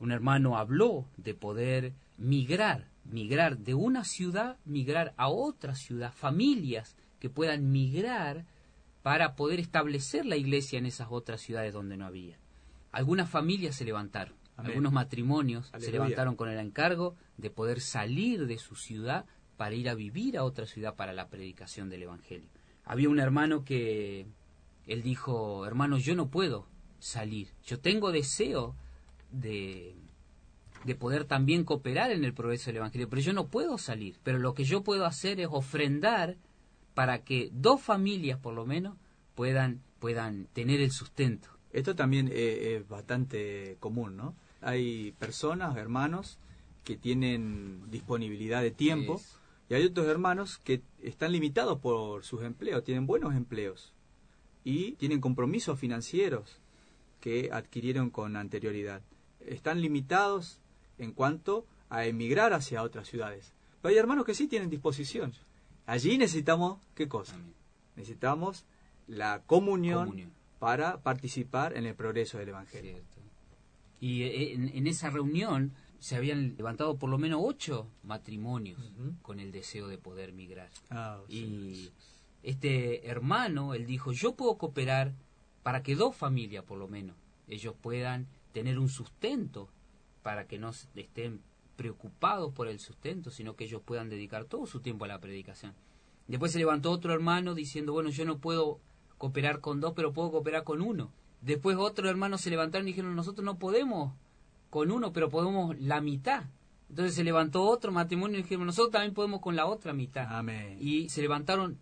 un 0.00 0.12
hermano 0.12 0.56
habló 0.56 1.06
de 1.16 1.34
poder 1.34 1.94
migrar, 2.16 2.88
migrar 3.04 3.58
de 3.58 3.74
una 3.74 4.04
ciudad, 4.04 4.58
migrar 4.64 5.14
a 5.16 5.28
otra 5.28 5.74
ciudad, 5.74 6.12
familias 6.12 6.96
que 7.18 7.30
puedan 7.30 7.70
migrar 7.70 8.46
para 9.02 9.36
poder 9.36 9.60
establecer 9.60 10.26
la 10.26 10.36
iglesia 10.36 10.78
en 10.78 10.86
esas 10.86 11.08
otras 11.10 11.40
ciudades 11.40 11.72
donde 11.72 11.96
no 11.96 12.06
había. 12.06 12.36
Algunas 12.92 13.30
familias 13.30 13.76
se 13.76 13.84
levantaron, 13.84 14.34
algunos 14.56 14.92
matrimonios 14.92 15.70
se 15.78 15.92
levantaron 15.92 16.36
con 16.36 16.48
el 16.48 16.58
encargo 16.58 17.14
de 17.36 17.50
poder 17.50 17.80
salir 17.80 18.46
de 18.46 18.58
su 18.58 18.74
ciudad 18.74 19.24
para 19.56 19.74
ir 19.74 19.88
a 19.88 19.94
vivir 19.94 20.36
a 20.36 20.44
otra 20.44 20.66
ciudad 20.66 20.94
para 20.94 21.12
la 21.12 21.28
predicación 21.28 21.90
del 21.90 22.04
Evangelio. 22.04 22.48
Había 22.88 23.10
un 23.10 23.20
hermano 23.20 23.64
que 23.64 24.26
él 24.86 25.02
dijo, 25.02 25.66
hermano, 25.66 25.98
yo 25.98 26.16
no 26.16 26.30
puedo 26.30 26.66
salir, 26.98 27.50
yo 27.62 27.78
tengo 27.78 28.12
deseo 28.12 28.74
de, 29.30 29.94
de 30.84 30.94
poder 30.94 31.26
también 31.26 31.64
cooperar 31.64 32.10
en 32.12 32.24
el 32.24 32.32
progreso 32.32 32.70
del 32.70 32.78
Evangelio, 32.78 33.10
pero 33.10 33.20
yo 33.20 33.34
no 33.34 33.48
puedo 33.48 33.76
salir, 33.76 34.18
pero 34.22 34.38
lo 34.38 34.54
que 34.54 34.64
yo 34.64 34.82
puedo 34.82 35.04
hacer 35.04 35.38
es 35.38 35.48
ofrendar 35.50 36.38
para 36.94 37.24
que 37.24 37.50
dos 37.52 37.82
familias 37.82 38.38
por 38.38 38.54
lo 38.54 38.64
menos 38.64 38.96
puedan, 39.34 39.82
puedan 39.98 40.46
tener 40.54 40.80
el 40.80 40.90
sustento. 40.90 41.50
Esto 41.74 41.94
también 41.94 42.30
eh, 42.32 42.78
es, 42.78 42.88
bastante 42.88 43.76
común, 43.80 44.16
¿no? 44.16 44.34
Hay 44.62 45.12
personas, 45.18 45.76
hermanos, 45.76 46.38
que 46.84 46.96
tienen 46.96 47.82
disponibilidad 47.90 48.62
de 48.62 48.70
tiempo 48.70 49.20
y 49.68 49.74
hay 49.74 49.84
otros 49.84 50.06
hermanos 50.06 50.58
que 50.58 50.82
están 51.02 51.32
limitados 51.32 51.78
por 51.80 52.24
sus 52.24 52.42
empleos, 52.42 52.84
tienen 52.84 53.06
buenos 53.06 53.34
empleos 53.34 53.92
y 54.64 54.92
tienen 54.92 55.20
compromisos 55.20 55.78
financieros 55.78 56.60
que 57.20 57.50
adquirieron 57.52 58.10
con 58.10 58.36
anterioridad. 58.36 59.02
Están 59.40 59.80
limitados 59.80 60.60
en 60.98 61.12
cuanto 61.12 61.66
a 61.90 62.06
emigrar 62.06 62.52
hacia 62.52 62.82
otras 62.82 63.08
ciudades. 63.08 63.52
Pero 63.82 63.92
hay 63.92 63.98
hermanos 63.98 64.24
que 64.24 64.34
sí 64.34 64.48
tienen 64.48 64.70
disposición. 64.70 65.32
Allí 65.86 66.18
necesitamos, 66.18 66.78
¿qué 66.94 67.08
cosa? 67.08 67.36
Necesitamos 67.96 68.64
la 69.06 69.42
comunión, 69.46 70.06
Comunión. 70.06 70.32
para 70.58 70.98
participar 71.02 71.76
en 71.76 71.86
el 71.86 71.94
progreso 71.94 72.38
del 72.38 72.50
Evangelio. 72.50 72.92
Cierto. 72.92 73.16
Y 74.00 74.22
eh, 74.22 74.52
en, 74.54 74.68
en 74.68 74.86
esa 74.86 75.10
reunión 75.10 75.72
se 75.98 76.16
habían 76.16 76.56
levantado 76.56 76.96
por 76.96 77.10
lo 77.10 77.18
menos 77.18 77.40
ocho 77.42 77.88
matrimonios 78.02 78.80
con 79.22 79.40
el 79.40 79.52
deseo 79.52 79.88
de 79.88 79.98
poder 79.98 80.32
migrar. 80.32 80.70
Ah, 80.90 81.20
sí. 81.28 81.36
Y 81.36 81.90
este 82.42 83.08
hermano, 83.08 83.74
él 83.74 83.86
dijo, 83.86 84.12
yo 84.12 84.34
puedo 84.34 84.56
cooperar 84.58 85.12
para 85.62 85.82
que 85.82 85.96
dos 85.96 86.14
familias, 86.14 86.64
por 86.64 86.78
lo 86.78 86.88
menos, 86.88 87.16
ellos 87.48 87.74
puedan 87.80 88.26
tener 88.52 88.78
un 88.78 88.88
sustento, 88.88 89.68
para 90.22 90.46
que 90.46 90.58
no 90.58 90.72
estén 90.94 91.40
preocupados 91.76 92.52
por 92.52 92.68
el 92.68 92.80
sustento, 92.80 93.30
sino 93.30 93.56
que 93.56 93.64
ellos 93.64 93.80
puedan 93.84 94.08
dedicar 94.08 94.44
todo 94.44 94.66
su 94.66 94.80
tiempo 94.80 95.04
a 95.04 95.08
la 95.08 95.20
predicación. 95.20 95.74
Después 96.26 96.52
se 96.52 96.58
levantó 96.58 96.90
otro 96.90 97.14
hermano 97.14 97.54
diciendo, 97.54 97.92
bueno, 97.92 98.10
yo 98.10 98.24
no 98.24 98.38
puedo 98.38 98.80
cooperar 99.16 99.60
con 99.60 99.80
dos, 99.80 99.94
pero 99.94 100.12
puedo 100.12 100.30
cooperar 100.30 100.64
con 100.64 100.82
uno. 100.82 101.10
Después 101.40 101.76
otro 101.76 102.10
hermano 102.10 102.36
se 102.36 102.50
levantaron 102.50 102.86
y 102.86 102.90
dijeron, 102.90 103.16
nosotros 103.16 103.44
no 103.44 103.58
podemos 103.58 104.12
con 104.70 104.90
uno, 104.90 105.12
pero 105.12 105.28
podemos 105.28 105.78
la 105.78 106.00
mitad. 106.00 106.44
Entonces 106.90 107.14
se 107.14 107.24
levantó 107.24 107.64
otro 107.64 107.92
matrimonio 107.92 108.38
y 108.38 108.42
dijeron, 108.42 108.66
nosotros 108.66 108.92
también 108.92 109.14
podemos 109.14 109.40
con 109.40 109.56
la 109.56 109.66
otra 109.66 109.92
mitad. 109.92 110.26
Amén. 110.30 110.78
Y 110.80 111.08
se 111.10 111.20
levantaron 111.20 111.78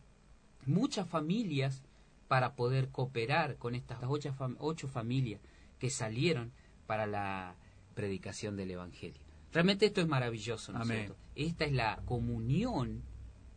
muchas 0.67 1.09
familias 1.09 1.83
para 2.29 2.55
poder 2.55 2.89
cooperar 2.89 3.57
con 3.57 3.75
estas 3.77 3.99
ocho, 4.03 4.35
fam- 4.35 4.57
ocho 4.59 4.89
familias 4.89 5.41
que 5.79 5.91
salieron 5.91 6.53
para 6.87 7.07
la 7.07 7.55
predicación 7.95 8.57
del 8.57 8.73
Evangelio. 8.73 9.21
Realmente 9.53 9.87
esto 9.87 10.01
es 10.01 10.09
maravilloso, 10.09 10.73
¿no 10.73 10.83
es 10.83 10.89
cierto? 10.89 11.17
Esta 11.37 11.65
es 11.65 11.73
la 11.73 12.03
comunión 12.05 13.03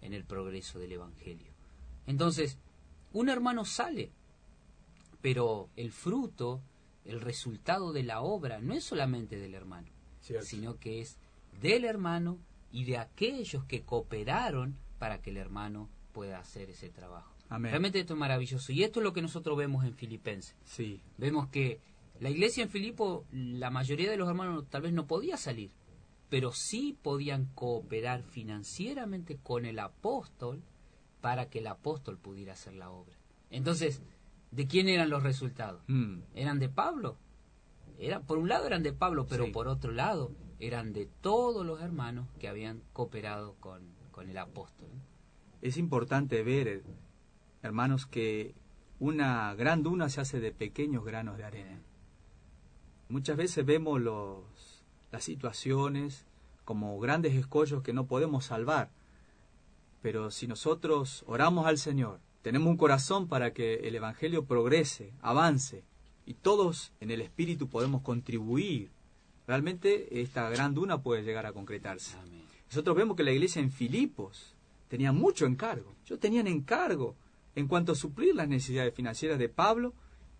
en 0.01 0.13
el 0.13 0.23
progreso 0.23 0.77
del 0.79 0.91
Evangelio. 0.93 1.51
Entonces, 2.05 2.57
un 3.11 3.27
hermano 3.29 3.65
sale, 3.65 4.11
pero 5.21 5.69
el 5.75 5.91
fruto, 5.91 6.61
el 7.05 7.21
resultado 7.21 7.91
de 7.93 8.03
la 8.03 8.21
obra, 8.21 8.59
no 8.59 8.73
es 8.73 8.83
solamente 8.83 9.37
del 9.37 9.53
hermano, 9.55 9.87
Cierto. 10.21 10.45
sino 10.45 10.77
que 10.79 11.01
es 11.01 11.17
del 11.61 11.85
hermano 11.85 12.37
y 12.71 12.85
de 12.85 12.97
aquellos 12.97 13.65
que 13.65 13.81
cooperaron 13.83 14.77
para 14.99 15.21
que 15.21 15.31
el 15.31 15.37
hermano 15.37 15.89
pueda 16.11 16.39
hacer 16.39 16.69
ese 16.69 16.89
trabajo. 16.89 17.33
Amén. 17.49 17.71
Realmente 17.71 17.99
esto 17.99 18.13
es 18.13 18.19
maravilloso. 18.19 18.71
Y 18.71 18.83
esto 18.83 18.99
es 18.99 19.03
lo 19.03 19.13
que 19.13 19.21
nosotros 19.21 19.57
vemos 19.57 19.83
en 19.85 19.95
Filipenses. 19.95 20.55
Sí, 20.65 21.01
Vemos 21.17 21.47
que 21.49 21.79
la 22.19 22.29
iglesia 22.29 22.63
en 22.63 22.69
Filipo, 22.69 23.25
la 23.31 23.69
mayoría 23.71 24.11
de 24.11 24.17
los 24.17 24.27
hermanos 24.27 24.65
tal 24.69 24.83
vez 24.83 24.93
no 24.93 25.07
podía 25.07 25.37
salir, 25.37 25.71
pero 26.29 26.51
sí 26.51 26.97
podían 27.01 27.45
cooperar 27.55 28.23
financieramente 28.23 29.37
con 29.41 29.65
el 29.65 29.79
apóstol 29.79 30.61
para 31.21 31.49
que 31.49 31.59
el 31.59 31.67
apóstol 31.67 32.17
pudiera 32.17 32.53
hacer 32.53 32.73
la 32.73 32.91
obra. 32.91 33.15
Entonces, 33.49 34.01
¿de 34.51 34.67
quién 34.67 34.89
eran 34.89 35.09
los 35.09 35.23
resultados? 35.23 35.81
Mm, 35.87 36.19
eran 36.35 36.59
de 36.59 36.69
Pablo. 36.69 37.17
Era, 37.97 38.21
por 38.21 38.37
un 38.37 38.47
lado 38.49 38.65
eran 38.65 38.83
de 38.83 38.93
Pablo, 38.93 39.25
pero 39.27 39.45
Sí. 39.45 39.51
por 39.51 39.67
otro 39.67 39.91
lado 39.91 40.31
eran 40.59 40.93
de 40.93 41.05
todos 41.21 41.65
los 41.65 41.81
hermanos 41.81 42.27
que 42.39 42.47
habían 42.47 42.81
cooperado 42.93 43.55
con, 43.59 43.81
con 44.11 44.29
el 44.29 44.37
apóstol. 44.37 44.87
es 45.61 45.75
importante 45.77 46.41
ver, 46.43 46.67
eh, 46.69 46.83
hermanos, 47.63 48.05
que 48.05 48.55
una 48.99 49.53
gran 49.55 49.83
duna 49.83 50.07
se 50.07 50.21
hace 50.21 50.39
de 50.39 50.53
pequeños 50.53 51.03
granos 51.03 51.37
de 51.37 51.43
arena. 51.43 51.81
Muchas 53.09 53.35
veces 53.35 53.65
vemos 53.65 53.99
los, 53.99 54.43
las 55.11 55.23
situaciones 55.25 56.25
como 56.63 56.97
grandes 56.99 57.33
escollos 57.35 57.81
que 57.83 57.91
no 57.91 58.05
podemos 58.05 58.45
salvar. 58.45 58.89
Pero 60.01 60.31
si 60.31 60.47
nosotros 60.47 61.23
oramos 61.27 61.65
al 61.65 61.77
Señor, 61.77 62.19
tenemos 62.41 62.69
un 62.69 62.77
corazón 62.77 63.27
para 63.27 63.53
que 63.53 63.75
el 63.87 63.95
Evangelio 63.95 64.45
progrese, 64.45 65.13
avance, 65.21 65.83
y 66.25 66.35
todos 66.35 66.93
en 66.99 67.11
el 67.11 67.21
Espíritu 67.21 67.69
podemos 67.69 68.01
contribuir, 68.01 68.91
realmente 69.47 70.21
esta 70.21 70.49
gran 70.49 70.73
duna 70.73 71.01
puede 71.01 71.23
llegar 71.23 71.45
a 71.45 71.53
concretarse. 71.53 72.17
Amén. 72.17 72.43
Nosotros 72.69 72.95
vemos 72.95 73.17
que 73.17 73.23
la 73.23 73.31
iglesia 73.31 73.61
en 73.61 73.71
Filipos 73.71 74.55
tenía 74.87 75.11
mucho 75.11 75.45
encargo. 75.47 75.95
Ellos 76.05 76.19
tenían 76.19 76.45
encargo 76.45 77.15
en 77.55 77.67
cuanto 77.67 77.93
a 77.93 77.95
suplir 77.95 78.35
las 78.35 78.47
necesidades 78.47 78.93
financieras 78.93 79.39
de 79.39 79.49
Pablo 79.49 79.93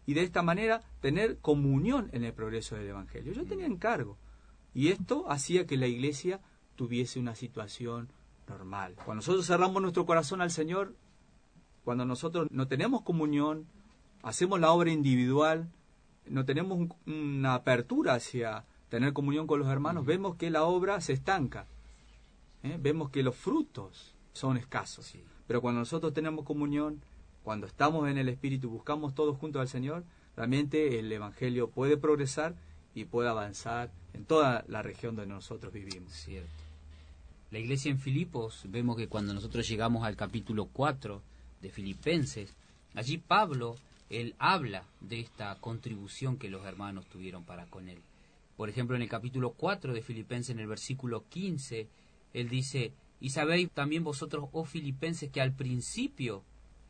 y 0.06 0.13
de 0.13 0.21
esta 0.21 0.43
manera 0.43 0.82
tener 1.02 1.39
comunión 1.39 2.10
en 2.13 2.24
el 2.24 2.34
progreso 2.34 2.76
del 2.76 2.88
Evangelio. 2.88 3.34
Yo 3.34 3.45
tenía 3.45 3.65
encargo. 3.65 4.17
Y 4.76 4.89
esto 4.89 5.30
hacía 5.30 5.65
que 5.65 5.78
la 5.78 5.88
iglesia 5.88 6.39
tuviese 6.76 7.19
una 7.19 7.34
situación 7.34 8.10
normal. 8.47 8.93
Cuando 8.95 9.15
nosotros 9.15 9.47
cerramos 9.47 9.82
nuestro 9.82 10.06
corazón 10.06 10.41
al 10.41 10.52
Señor, 10.52 10.95
cuando 11.89 12.06
nosotros 12.06 12.49
no 12.52 12.67
tenemos 12.67 13.02
comunión, 13.02 13.65
hacemos 14.21 14.60
la 14.60 14.71
obra 14.71 14.91
individual, 14.91 15.71
no 16.28 16.45
tenemos 16.45 16.78
un- 16.78 16.93
una 17.12 17.56
apertura 17.56 18.13
hacia 18.13 18.63
tener 18.89 19.12
comunión 19.12 19.47
con 19.47 19.58
los 19.60 19.67
hermanos, 19.69 20.06
vemos 20.06 20.36
que 20.36 20.52
la 20.52 20.65
obra 20.65 21.02
se 21.02 21.13
estanca. 21.13 21.65
¿eh? 22.62 22.78
Vemos 22.80 23.10
que 23.10 23.23
los 23.23 23.36
frutos 23.36 24.13
son 24.34 24.56
escasos. 24.58 25.08
Sí. 25.08 25.23
Pero 25.47 25.62
cuando 25.62 25.80
nosotros 25.80 26.13
tenemos 26.13 26.45
comunión, 26.45 27.02
cuando 27.43 27.65
estamos 27.65 28.08
en 28.08 28.19
el 28.19 28.30
Espíritu, 28.30 28.69
buscamos 28.69 29.15
todos 29.15 29.36
juntos 29.39 29.60
al 29.60 29.67
Señor, 29.67 30.04
realmente 30.36 30.99
el 30.99 31.12
Evangelio 31.12 31.71
puede 31.71 31.97
progresar 31.97 32.54
y 32.93 33.06
puede 33.06 33.30
avanzar 33.30 33.89
en 34.13 34.25
toda 34.25 34.63
la 34.67 34.84
región 34.84 35.15
donde 35.15 35.34
nosotros 35.34 35.73
vivimos. 35.73 36.13
Cierto. 36.13 36.54
La 37.49 37.58
iglesia 37.58 37.89
en 37.89 37.97
Filipos, 37.97 38.62
vemos 38.67 38.95
que 38.95 39.08
cuando 39.08 39.34
nosotros 39.34 39.67
llegamos 39.67 40.04
al 40.04 40.15
capítulo 40.15 40.67
4 40.71 41.23
de 41.62 41.69
Filipenses, 41.69 42.56
allí 42.95 43.17
Pablo, 43.17 43.76
él 44.10 44.36
habla 44.39 44.86
de 45.02 45.19
esta 45.19 45.56
contribución 45.56 46.38
que 46.38 46.50
los 46.50 46.65
hermanos 46.65 47.06
tuvieron 47.08 47.43
para 47.43 47.65
con 47.65 47.89
él. 47.89 48.00
Por 48.58 48.69
ejemplo, 48.69 48.95
en 48.95 49.02
el 49.02 49.10
capítulo 49.10 49.52
4 49.52 49.93
de 49.93 50.02
Filipenses, 50.02 50.50
en 50.52 50.60
el 50.60 50.67
versículo 50.67 51.24
15, 51.30 51.88
él 52.34 52.50
dice, 52.50 52.91
y 53.19 53.30
sabéis 53.30 53.69
también 53.72 54.04
vosotros, 54.04 54.50
oh 54.52 54.65
filipenses, 54.65 55.30
que 55.32 55.41
al 55.41 55.54
principio 55.54 56.43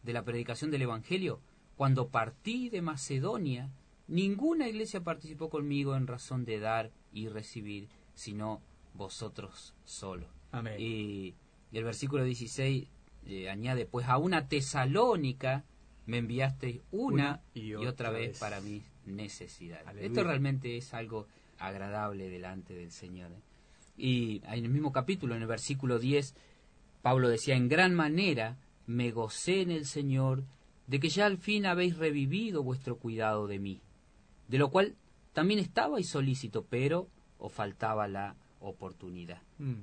de 0.03 0.13
la 0.13 0.23
predicación 0.23 0.71
del 0.71 0.83
Evangelio, 0.83 1.39
cuando 1.75 2.09
partí 2.09 2.69
de 2.69 2.81
Macedonia, 2.81 3.69
ninguna 4.07 4.67
iglesia 4.67 5.03
participó 5.03 5.49
conmigo 5.49 5.95
en 5.95 6.07
razón 6.07 6.45
de 6.45 6.59
dar 6.59 6.91
y 7.13 7.27
recibir, 7.27 7.87
sino 8.15 8.61
vosotros 8.93 9.73
solos. 9.85 10.29
Amén. 10.51 10.75
Y, 10.79 11.35
y 11.71 11.77
el 11.77 11.83
versículo 11.83 12.23
16 12.23 12.87
eh, 13.25 13.49
añade, 13.49 13.85
pues 13.85 14.07
a 14.07 14.17
una 14.17 14.47
tesalónica 14.47 15.63
me 16.05 16.17
enviasteis 16.17 16.81
una, 16.91 17.13
Una 17.13 17.41
y 17.53 17.59
y, 17.61 17.75
otra 17.75 17.89
otra 17.89 18.09
vez, 18.11 18.29
vez. 18.29 18.39
para 18.39 18.61
mis 18.61 18.83
necesidades. 19.05 19.85
Aleluya. 19.87 20.07
Esto 20.07 20.23
realmente 20.23 20.77
es 20.77 20.93
algo 20.93 21.27
agradable 21.59 22.29
delante 22.29 22.73
del 22.73 22.91
Señor. 22.91 23.31
¿eh? 23.31 23.41
Y 23.97 24.41
en 24.45 24.65
el 24.65 24.69
mismo 24.69 24.91
capítulo, 24.91 25.35
en 25.35 25.41
el 25.41 25.47
versículo 25.47 25.99
10, 25.99 26.33
Pablo 27.01 27.29
decía, 27.29 27.55
en 27.55 27.67
gran 27.69 27.93
manera 27.93 28.57
me 28.87 29.11
gocé 29.11 29.61
en 29.61 29.71
el 29.71 29.85
Señor 29.85 30.43
de 30.87 30.99
que 30.99 31.09
ya 31.09 31.27
al 31.27 31.37
fin 31.37 31.65
habéis 31.65 31.97
revivido 31.97 32.63
vuestro 32.63 32.97
cuidado 32.97 33.45
de 33.45 33.59
mí, 33.59 33.81
de 34.47 34.57
lo 34.57 34.71
cual 34.71 34.95
también 35.33 35.59
estabais 35.59 36.09
solícito, 36.09 36.65
pero 36.67 37.07
os 37.37 37.53
faltaba 37.53 38.07
la 38.07 38.35
oportunidad. 38.59 39.41
Mm, 39.59 39.75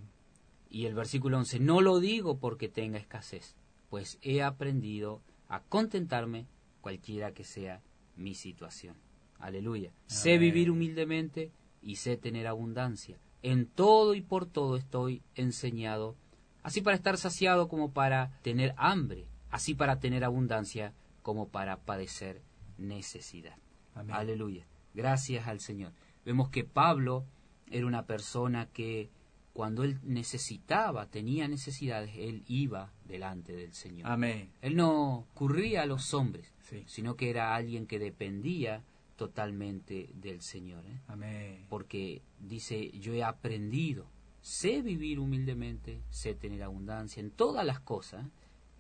Y 0.69 0.87
el 0.87 0.95
versículo 0.95 1.39
11, 1.39 1.61
no 1.61 1.81
lo 1.81 2.01
digo 2.01 2.39
porque 2.39 2.69
tenga 2.69 2.99
escasez, 2.99 3.57
pues 3.89 4.19
he 4.23 4.43
aprendido 4.43 5.23
a 5.49 5.61
contentarme 5.63 6.47
cualquiera 6.81 7.33
que 7.33 7.45
sea 7.45 7.83
mi 8.17 8.35
situación. 8.35 8.97
Aleluya. 9.39 9.93
Sé 10.07 10.39
vivir 10.39 10.71
humildemente 10.71 11.53
y 11.83 11.97
sé 11.97 12.17
tener 12.17 12.47
abundancia. 12.47 13.19
En 13.43 13.67
todo 13.67 14.15
y 14.15 14.23
por 14.23 14.47
todo 14.47 14.77
estoy 14.77 15.23
enseñado, 15.35 16.17
así 16.63 16.81
para 16.81 16.97
estar 16.97 17.17
saciado 17.19 17.69
como 17.69 17.93
para 17.93 18.39
tener 18.43 18.75
hambre, 18.77 19.29
así 19.51 19.75
para 19.75 20.01
tener 20.01 20.25
abundancia 20.25 20.95
como 21.23 21.49
para 21.49 21.77
padecer 21.77 22.43
necesidad. 22.79 23.57
amén. 23.95 24.17
Aleluya. 24.17 24.67
Gracias 24.95 25.47
al 25.47 25.61
Señor. 25.61 25.93
Vemos 26.25 26.49
que 26.49 26.65
Pablo 26.65 27.25
era 27.71 27.87
una 27.87 28.07
persona 28.07 28.67
que 28.67 29.11
cuando 29.57 29.85
él 29.85 29.99
necesitaba, 30.03 31.07
tenía 31.07 31.49
necesidades, 31.49 32.11
él 32.19 32.45
iba 32.47 32.93
delante 33.07 33.55
del 33.55 33.73
Señor. 33.73 34.07
Amén. 34.11 34.53
Él 34.61 34.77
no 34.77 35.21
ocurría 35.21 35.83
a 35.83 35.87
los 35.87 36.13
hombres, 36.13 36.53
Sí. 36.61 36.85
sino 36.87 37.17
que 37.17 37.31
era 37.31 37.55
alguien 37.55 37.87
que 37.87 37.99
dependía 37.99 38.85
totalmente 39.17 40.11
del 40.15 40.43
Señor. 40.43 40.85
¿eh? 40.87 41.01
Amén. 41.09 41.65
Porque 41.71 42.21
dice, 42.39 42.91
yo 42.99 43.15
he 43.15 43.25
aprendido, 43.25 44.11
sé 44.43 44.83
vivir 44.83 45.19
humildemente, 45.19 46.03
sé 46.11 46.35
tener 46.35 46.63
abundancia 46.63 47.21
en 47.21 47.31
todas 47.31 47.65
las 47.65 47.81
cosas, 47.81 48.27
¿eh? 48.27 48.31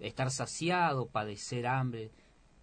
estar 0.09 0.31
saciado, 0.31 1.09
padecer 1.09 1.67
hambre. 1.67 2.11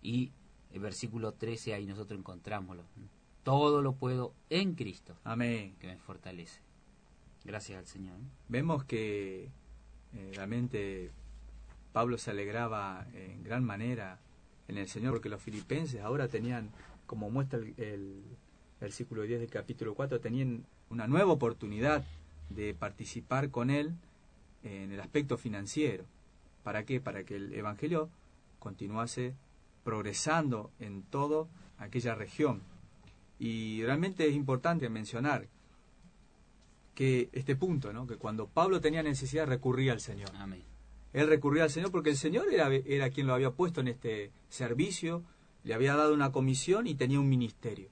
Y 0.04 0.32
el 0.72 0.82
versículo 0.82 1.32
13 1.34 1.74
ahí 1.74 1.88
nosotros 1.88 2.20
encontrámoslo. 2.20 2.84
¿eh? 2.84 3.08
Todo 3.42 3.82
lo 3.82 3.96
puedo 3.96 4.36
en 4.52 4.76
Cristo, 4.76 5.18
Amén. 5.24 5.76
que 5.80 5.88
me 5.88 5.98
fortalece. 5.98 6.62
Gracias 7.44 7.80
al 7.80 7.88
Señor. 7.88 8.16
¿eh? 8.16 8.26
Vemos 8.48 8.84
que 8.86 9.50
eh, 10.14 10.32
realmente 10.36 11.12
Pablo 11.92 12.18
se 12.18 12.32
alegraba 12.32 13.06
en 13.14 13.44
gran 13.44 13.64
manera 13.64 14.20
en 14.68 14.78
el 14.78 14.88
Señor, 14.88 15.14
porque 15.14 15.30
los 15.30 15.42
filipenses 15.42 16.02
ahora 16.02 16.28
tenían, 16.28 16.72
como 17.06 17.30
muestra 17.30 17.60
el, 17.60 17.74
el 17.78 18.24
versículo 18.80 19.24
10 19.24 19.42
del 19.42 19.50
capítulo 19.50 19.94
4, 19.94 20.20
tenían 20.20 20.66
una 20.90 21.08
nueva 21.08 21.34
oportunidad 21.34 22.04
de 22.50 22.74
participar 22.74 23.50
con 23.50 23.70
Él 23.70 23.94
en 24.64 24.92
el 24.92 25.00
aspecto 25.00 25.38
financiero. 25.38 26.06
¿Para 26.64 26.86
qué? 26.86 27.02
Para 27.02 27.24
que 27.24 27.36
el 27.36 27.54
Evangelio 27.54 28.10
continuase 28.60 29.36
progresando 29.84 30.72
en 30.80 31.04
toda 31.04 31.48
aquella 31.78 32.16
región. 32.16 32.62
Y 33.40 33.84
realmente 33.84 34.28
es 34.28 34.36
importante 34.36 34.88
mencionar 34.90 35.48
que 36.94 37.30
este 37.34 37.56
punto, 37.56 37.92
¿no? 37.94 38.06
que 38.08 38.18
cuando 38.18 38.48
Pablo 38.48 38.80
tenía 38.82 39.04
necesidad 39.04 39.48
recurría 39.48 39.94
al 39.94 40.00
Señor. 40.00 40.30
Amén. 40.36 40.64
Él 41.14 41.28
recurría 41.28 41.64
al 41.64 41.70
Señor 41.70 41.92
porque 41.92 42.10
el 42.10 42.18
Señor 42.18 42.52
era, 42.52 42.74
era 42.74 43.10
quien 43.10 43.28
lo 43.28 43.34
había 43.34 43.52
puesto 43.52 43.82
en 43.82 43.88
este 43.88 44.32
servicio, 44.50 45.24
le 45.64 45.74
había 45.74 45.96
dado 45.96 46.14
una 46.14 46.32
comisión 46.32 46.88
y 46.88 46.96
tenía 46.96 47.20
un 47.20 47.30
ministerio. 47.30 47.90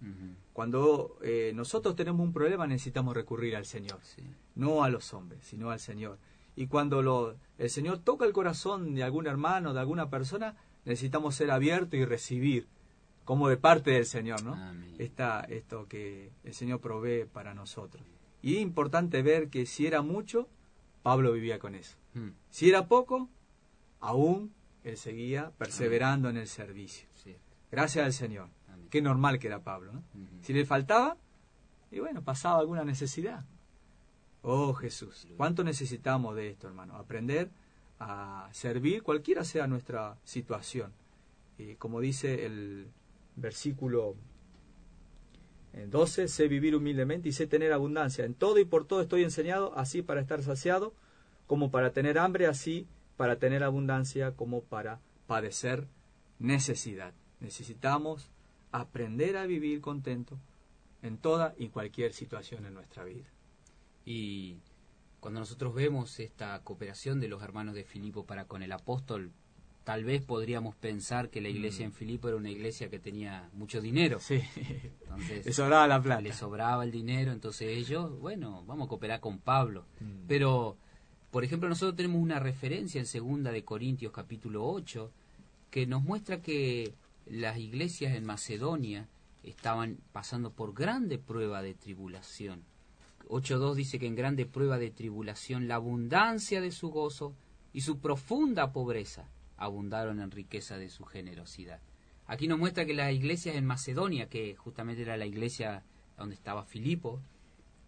Cuando 0.54 1.18
eh, 1.22 1.52
nosotros 1.56 1.96
tenemos 1.96 2.22
un 2.26 2.34
problema 2.34 2.68
necesitamos 2.68 3.16
recurrir 3.16 3.56
al 3.56 3.66
Señor, 3.66 4.00
Sí. 4.02 4.22
no 4.56 4.84
a 4.84 4.90
los 4.90 5.14
hombres, 5.14 5.44
sino 5.46 5.70
al 5.72 5.80
Señor. 5.80 6.18
Y 6.56 6.68
cuando 6.68 7.02
lo, 7.02 7.36
el 7.58 7.70
Señor 7.70 8.00
toca 8.00 8.26
el 8.26 8.34
corazón 8.34 8.94
de 8.94 9.04
algún 9.04 9.26
hermano, 9.28 9.74
de 9.74 9.80
alguna 9.80 10.10
persona, 10.10 10.56
necesitamos 10.84 11.36
ser 11.36 11.50
abiertos 11.52 11.94
y 11.94 12.04
recibir, 12.06 12.68
como 13.24 13.48
de 13.48 13.56
parte 13.58 13.92
del 13.92 14.06
Señor, 14.06 14.44
¿no? 14.44 14.54
Amén. 14.56 14.96
Esta, 14.98 15.42
esto 15.42 15.88
que 15.88 16.32
el 16.44 16.54
Señor 16.54 16.82
provee 16.82 17.26
para 17.32 17.54
nosotros. 17.54 18.04
Y 18.42 18.56
es 18.56 18.62
importante 18.62 19.22
ver 19.22 19.50
que 19.50 19.66
si 19.66 19.86
era 19.88 20.02
mucho, 20.02 20.48
Pablo 21.04 21.32
vivía 21.34 21.60
con 21.60 21.76
eso. 21.76 21.98
Mm, 22.14 22.30
Si 22.50 22.70
era 22.70 22.88
poco, 22.88 23.30
aún 24.00 24.54
él 24.84 24.98
seguía 24.98 25.52
perseverando 25.58 26.30
en 26.30 26.38
el 26.38 26.48
servicio. 26.48 27.08
sí. 27.16 27.36
Gracias 27.72 28.06
al 28.06 28.12
Señor. 28.14 28.50
Amén. 28.68 28.88
Qué 28.90 29.02
normal 29.02 29.40
que 29.40 29.48
era 29.48 29.64
Pablo. 29.64 29.94
Si 30.42 30.52
le 30.54 30.66
faltaba, 30.66 31.16
y 31.90 32.00
bueno, 32.00 32.22
pasaba 32.22 32.60
alguna 32.60 32.84
necesidad. 32.84 33.46
Oh 34.42 34.74
Jesús, 34.74 35.28
¿cuánto 35.38 35.64
necesitamos 35.64 36.36
de 36.36 36.50
esto, 36.50 36.68
hermano? 36.68 36.96
Aprender 36.98 37.50
a 38.00 38.50
servir 38.52 39.04
cualquiera 39.04 39.44
sea 39.46 39.68
nuestra 39.68 40.18
situación. 40.24 40.92
Y 41.58 41.76
como 41.76 42.00
dice 42.02 42.46
el 42.46 42.88
versículo 43.36 44.16
12, 45.74 46.28
sé 46.28 46.48
vivir 46.48 46.76
humildemente 46.76 47.30
y 47.30 47.32
sé 47.32 47.48
tener 47.48 47.72
abundancia. 47.72 48.26
En 48.26 48.34
todo 48.34 48.60
y 48.60 48.66
por 48.66 48.86
todo 48.86 49.02
estoy 49.02 49.24
enseñado, 49.24 49.78
así 49.78 50.02
para 50.02 50.22
estar 50.22 50.44
saciado, 50.44 50.94
como 51.48 51.72
para 51.72 51.92
tener 51.92 52.20
hambre, 52.20 52.48
así 52.48 52.88
para 53.18 53.38
tener 53.38 53.64
abundancia, 53.64 54.36
como 54.36 54.64
para 54.64 55.00
padecer 55.28 55.88
necesidad. 56.40 57.14
Necesitamos 57.40 58.32
aprender 58.72 59.38
a 59.38 59.46
vivir 59.46 59.82
contento 59.82 60.38
en 61.02 61.18
toda 61.18 61.56
y 61.58 61.70
cualquier 61.70 62.14
situación 62.14 62.66
en 62.66 62.74
nuestra 62.74 63.04
vida. 63.04 63.30
Y 64.06 64.60
cuando 65.20 65.40
nosotros 65.40 65.74
vemos 65.74 66.20
esta 66.20 66.60
cooperación 66.64 67.20
de 67.20 67.28
los 67.28 67.44
hermanos 67.44 67.76
de 67.76 67.84
Filipo 67.84 68.26
para 68.26 68.46
con 68.46 68.64
el 68.64 68.72
apóstol, 68.72 69.32
tal 69.84 70.04
vez 70.04 70.22
podríamos 70.22 70.76
pensar 70.76 71.30
que 71.30 71.42
la 71.42 71.50
iglesia 71.50 71.86
Mm. 71.86 71.90
en 71.90 71.94
Filipo 71.94 72.28
era 72.28 72.38
una 72.38 72.50
iglesia 72.52 72.90
que 72.90 73.00
tenía 73.00 73.50
mucho 73.54 73.82
dinero. 73.82 74.20
Sí, 74.20 74.40
Entonces, 75.02 75.46
le 75.46 75.54
sobraba 75.54 75.88
la 75.88 76.02
plata. 76.02 76.22
le 76.22 76.34
sobraba 76.34 76.84
el 76.84 76.92
dinero, 76.92 77.32
entonces 77.32 77.68
ellos, 77.78 78.20
bueno, 78.20 78.64
vamos 78.66 78.86
a 78.86 78.90
cooperar 78.90 79.20
con 79.20 79.40
Pablo. 79.40 79.86
Mm. 80.00 80.28
Pero, 80.28 80.78
por 81.32 81.44
ejemplo, 81.44 81.68
nosotros 81.68 81.96
tenemos 81.96 82.22
una 82.22 82.40
referencia 82.40 83.00
en 83.00 83.06
segunda 83.08 83.52
de 83.52 83.64
Corintios 83.64 84.12
capítulo 84.12 84.66
8 84.68 85.12
que 85.70 85.88
nos 85.88 86.04
muestra 86.04 86.42
que 86.42 86.94
las 87.26 87.58
iglesias 87.58 88.16
en 88.16 88.26
Macedonia 88.26 89.08
estaban 89.44 89.98
pasando 90.12 90.52
por 90.52 90.74
grande 90.74 91.18
prueba 91.18 91.62
de 91.64 91.74
tribulación. 91.74 92.64
8.2 93.30 93.76
dice 93.76 93.98
que 93.98 94.08
en 94.08 94.16
grande 94.16 94.46
prueba 94.46 94.78
de 94.78 94.92
tribulación 94.92 95.68
la 95.68 95.76
abundancia 95.76 96.60
de 96.62 96.72
su 96.72 96.90
gozo 96.90 97.34
y 97.74 97.82
su 97.82 98.00
profunda 98.00 98.72
pobreza 98.74 99.30
abundaron 99.62 100.20
en 100.20 100.32
riqueza 100.32 100.78
de 100.78 100.90
su 100.90 101.06
generosidad. 101.06 101.80
Aquí 102.28 102.48
nos 102.48 102.60
muestra 102.60 102.86
que 102.86 102.94
las 102.94 103.12
iglesias 103.14 103.56
en 103.56 103.66
Macedonia, 103.66 104.28
que 104.28 104.56
justamente 104.56 105.02
era 105.02 105.18
la 105.18 105.26
iglesia 105.26 105.84
donde 106.18 106.36
estaba 106.36 106.64
Filipo, 106.66 107.22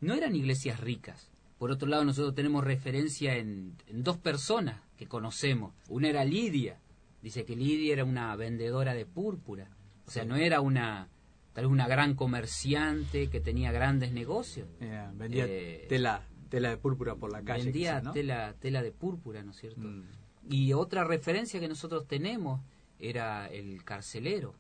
no 0.01 0.13
eran 0.13 0.35
iglesias 0.35 0.79
ricas. 0.79 1.29
Por 1.57 1.71
otro 1.71 1.87
lado, 1.87 2.03
nosotros 2.03 2.35
tenemos 2.35 2.63
referencia 2.63 3.35
en, 3.37 3.75
en 3.87 4.03
dos 4.03 4.17
personas 4.17 4.81
que 4.97 5.07
conocemos. 5.07 5.73
Una 5.87 6.09
era 6.09 6.25
Lidia. 6.25 6.79
Dice 7.21 7.45
que 7.45 7.55
Lidia 7.55 7.93
era 7.93 8.03
una 8.03 8.35
vendedora 8.35 8.93
de 8.93 9.05
púrpura. 9.05 9.69
O 10.05 10.11
sea, 10.11 10.25
no 10.25 10.35
era 10.35 10.59
una 10.61 11.07
tal 11.53 11.65
vez 11.65 11.71
una 11.71 11.87
gran 11.87 12.15
comerciante 12.15 13.29
que 13.29 13.39
tenía 13.39 13.71
grandes 13.71 14.11
negocios. 14.11 14.67
Vendía 15.13 15.45
Eh, 15.47 15.85
tela, 15.87 16.27
tela 16.49 16.69
de 16.69 16.77
púrpura 16.77 17.15
por 17.15 17.31
la 17.31 17.43
calle. 17.43 17.65
Vendía 17.65 18.01
¿no? 18.01 18.11
tela, 18.11 18.55
tela 18.59 18.81
de 18.81 18.91
púrpura, 18.91 19.43
¿no 19.43 19.51
es 19.51 19.57
cierto? 19.57 19.81
Mm. 19.81 20.03
Y 20.49 20.73
otra 20.73 21.03
referencia 21.03 21.59
que 21.59 21.67
nosotros 21.67 22.07
tenemos 22.07 22.61
era 22.99 23.47
el 23.47 23.83
carcelero. 23.83 24.55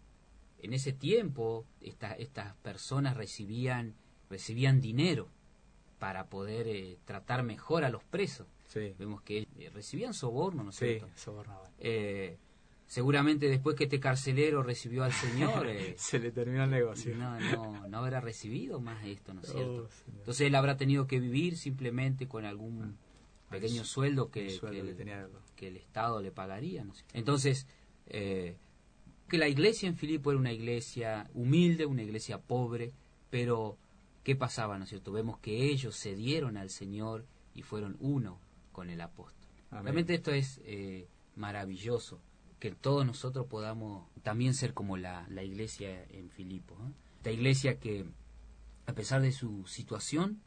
En 0.59 0.73
ese 0.73 0.93
tiempo 0.93 1.65
esta- 1.81 2.13
estas 2.13 2.55
personas 2.57 3.17
recibían, 3.17 3.95
recibían 4.29 4.79
dinero 4.81 5.27
para 5.99 6.27
poder 6.29 6.67
eh, 6.67 6.97
tratar 7.05 7.43
mejor 7.43 7.83
a 7.83 7.89
los 7.89 8.03
presos. 8.03 8.47
Sí, 8.67 8.93
Vemos 8.97 9.21
que 9.21 9.47
eh, 9.59 9.69
recibían 9.73 10.13
soborno, 10.13 10.63
¿no 10.63 10.69
es 10.71 10.75
sí, 10.77 10.85
cierto? 10.99 11.07
Eh, 11.79 12.37
seguramente 12.87 13.47
después 13.49 13.75
que 13.75 13.85
este 13.85 13.99
carcelero 13.99 14.63
recibió 14.63 15.03
al 15.03 15.13
Señor, 15.13 15.67
eh, 15.67 15.95
Se 15.97 16.17
le 16.19 16.31
terminó 16.31 16.63
el 16.63 16.71
negocio. 16.71 17.15
no, 17.15 17.39
no, 17.39 17.87
no 17.87 17.97
habrá 17.97 18.19
recibido 18.21 18.79
más 18.79 19.05
esto, 19.05 19.33
¿no 19.33 19.41
es 19.41 19.47
cierto? 19.51 19.83
Oh, 19.85 19.89
Señor. 19.89 20.19
Entonces 20.19 20.47
él 20.47 20.55
habrá 20.55 20.77
tenido 20.77 21.07
que 21.07 21.19
vivir 21.19 21.57
simplemente 21.57 22.27
con 22.27 22.45
algún 22.45 22.97
pequeño 23.61 23.83
sueldo 23.83 24.29
que, 24.29 24.45
El 24.47 24.51
sueldo 24.51 24.77
que 24.77 24.83
que 24.83 24.91
el, 24.91 24.97
tenía. 24.97 25.27
que 25.55 25.67
el 25.67 25.77
Estado 25.77 26.21
le 26.21 26.31
pagaría. 26.31 26.83
¿no? 26.83 26.93
Entonces, 27.13 27.67
eh, 28.07 28.57
que 29.27 29.37
la 29.37 29.47
iglesia 29.47 29.87
en 29.87 29.95
Filipo 29.95 30.31
era 30.31 30.39
una 30.39 30.51
iglesia 30.51 31.29
humilde, 31.33 31.85
una 31.85 32.03
iglesia 32.03 32.39
pobre, 32.39 32.91
pero 33.29 33.77
¿qué 34.23 34.35
pasaba, 34.35 34.77
no 34.77 34.83
es 34.83 34.89
cierto? 34.89 35.11
Vemos 35.11 35.39
que 35.39 35.65
ellos 35.65 35.95
se 35.95 36.15
dieron 36.15 36.57
al 36.57 36.69
Señor 36.69 37.25
y 37.55 37.61
fueron 37.61 37.97
uno 37.99 38.39
con 38.71 38.89
el 38.89 39.01
apóstol. 39.01 39.49
Amén. 39.71 39.85
Realmente 39.85 40.15
esto 40.15 40.31
es 40.31 40.61
eh, 40.65 41.07
maravilloso, 41.35 42.19
que 42.59 42.71
todos 42.71 43.05
nosotros 43.05 43.47
podamos 43.47 44.07
también 44.21 44.53
ser 44.53 44.73
como 44.73 44.97
la, 44.97 45.25
la 45.29 45.43
iglesia 45.43 46.05
en 46.09 46.29
Filipo. 46.29 46.75
¿no? 46.77 46.93
La 47.23 47.31
iglesia 47.31 47.79
que, 47.79 48.05
a 48.85 48.93
pesar 48.93 49.21
de 49.21 49.31
su 49.31 49.65
situación, 49.67 50.41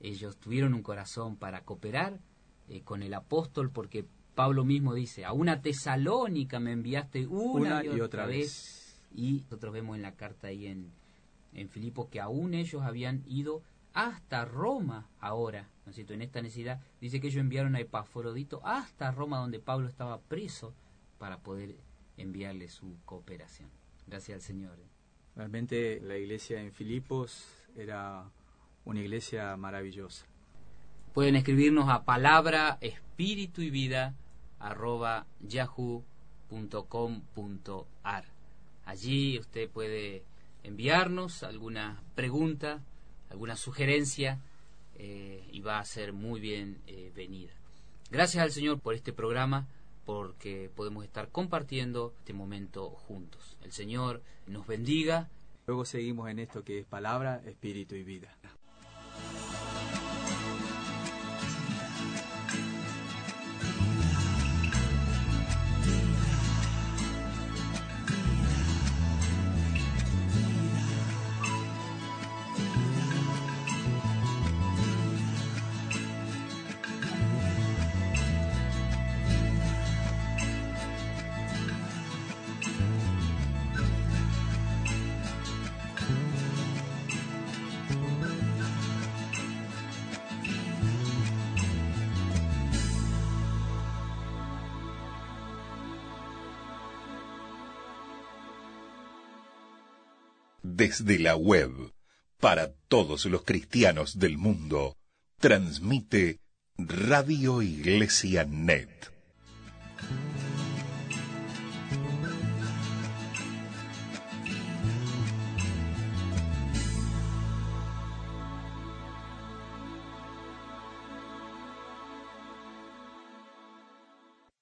ellos 0.00 0.36
tuvieron 0.36 0.74
un 0.74 0.82
corazón 0.82 1.36
para 1.36 1.64
cooperar 1.64 2.18
eh, 2.68 2.82
con 2.82 3.02
el 3.02 3.14
apóstol, 3.14 3.70
porque 3.70 4.06
Pablo 4.34 4.64
mismo 4.64 4.94
dice, 4.94 5.24
a 5.24 5.32
una 5.32 5.60
tesalónica 5.60 6.58
me 6.60 6.72
enviaste 6.72 7.26
una, 7.26 7.80
Una 7.80 7.84
y 7.84 8.00
otra 8.00 8.26
vez. 8.26 9.00
Y 9.14 9.42
nosotros 9.42 9.74
vemos 9.74 9.96
en 9.96 10.02
la 10.02 10.12
carta 10.12 10.48
ahí 10.48 10.66
en, 10.66 10.90
en 11.52 11.68
Filipo 11.68 12.08
que 12.08 12.20
aún 12.20 12.54
ellos 12.54 12.82
habían 12.82 13.22
ido 13.26 13.62
hasta 13.92 14.46
Roma 14.46 15.08
ahora, 15.20 15.68
¿no 15.84 15.90
es 15.90 15.96
cierto? 15.96 16.14
En 16.14 16.22
esta 16.22 16.40
necesidad, 16.40 16.80
dice 17.00 17.20
que 17.20 17.26
ellos 17.26 17.40
enviaron 17.40 17.76
a 17.76 17.80
Epafrodito 17.80 18.60
hasta 18.64 19.10
Roma, 19.10 19.38
donde 19.38 19.60
Pablo 19.60 19.88
estaba 19.88 20.18
preso, 20.18 20.74
para 21.18 21.38
poder 21.38 21.76
enviarle 22.16 22.68
su 22.68 22.96
cooperación. 23.04 23.70
Gracias 24.06 24.36
al 24.36 24.42
Señor. 24.42 24.78
Realmente 25.36 26.00
la 26.00 26.16
iglesia 26.16 26.60
en 26.60 26.72
Filipos 26.72 27.46
era 27.76 28.28
una 28.84 29.00
iglesia 29.00 29.56
maravillosa. 29.56 30.26
Pueden 31.12 31.36
escribirnos 31.36 31.90
a 31.90 32.04
palabra 32.04 32.78
espíritu 32.80 33.60
y 33.60 33.68
vida 33.68 34.14
arroba 34.58 35.26
yahoo.com.ar. 35.40 36.04
Allí 38.86 39.38
usted 39.38 39.68
puede 39.68 40.22
enviarnos 40.62 41.42
alguna 41.42 42.02
pregunta, 42.14 42.80
alguna 43.28 43.56
sugerencia 43.56 44.40
eh, 44.96 45.46
y 45.52 45.60
va 45.60 45.78
a 45.78 45.84
ser 45.84 46.14
muy 46.14 46.40
bien 46.40 46.78
eh, 46.86 47.12
venida. 47.14 47.52
Gracias 48.10 48.42
al 48.42 48.50
Señor 48.50 48.80
por 48.80 48.94
este 48.94 49.12
programa, 49.12 49.68
porque 50.06 50.70
podemos 50.74 51.04
estar 51.04 51.28
compartiendo 51.28 52.14
este 52.20 52.32
momento 52.32 52.88
juntos. 52.88 53.58
El 53.62 53.72
Señor 53.72 54.22
nos 54.46 54.66
bendiga. 54.66 55.28
Luego 55.66 55.84
seguimos 55.84 56.30
en 56.30 56.38
esto 56.38 56.64
que 56.64 56.78
es 56.78 56.86
palabra, 56.86 57.42
espíritu 57.44 57.96
y 57.96 58.02
vida. 58.02 58.34
Desde 100.82 101.20
la 101.20 101.36
web, 101.36 101.70
para 102.40 102.72
todos 102.88 103.26
los 103.26 103.44
cristianos 103.44 104.18
del 104.18 104.36
mundo, 104.36 104.96
transmite 105.38 106.40
Radio 106.76 107.62
Iglesia 107.62 108.44
Net. 108.44 108.90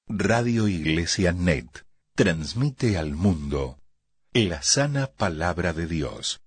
Radio 0.06 0.68
Iglesia 0.68 1.32
Net 1.32 1.86
transmite 2.14 2.98
al 2.98 3.12
mundo 3.14 3.79
la 4.32 4.62
sana 4.62 5.08
palabra 5.08 5.72
de 5.72 5.88
Dios. 5.88 6.40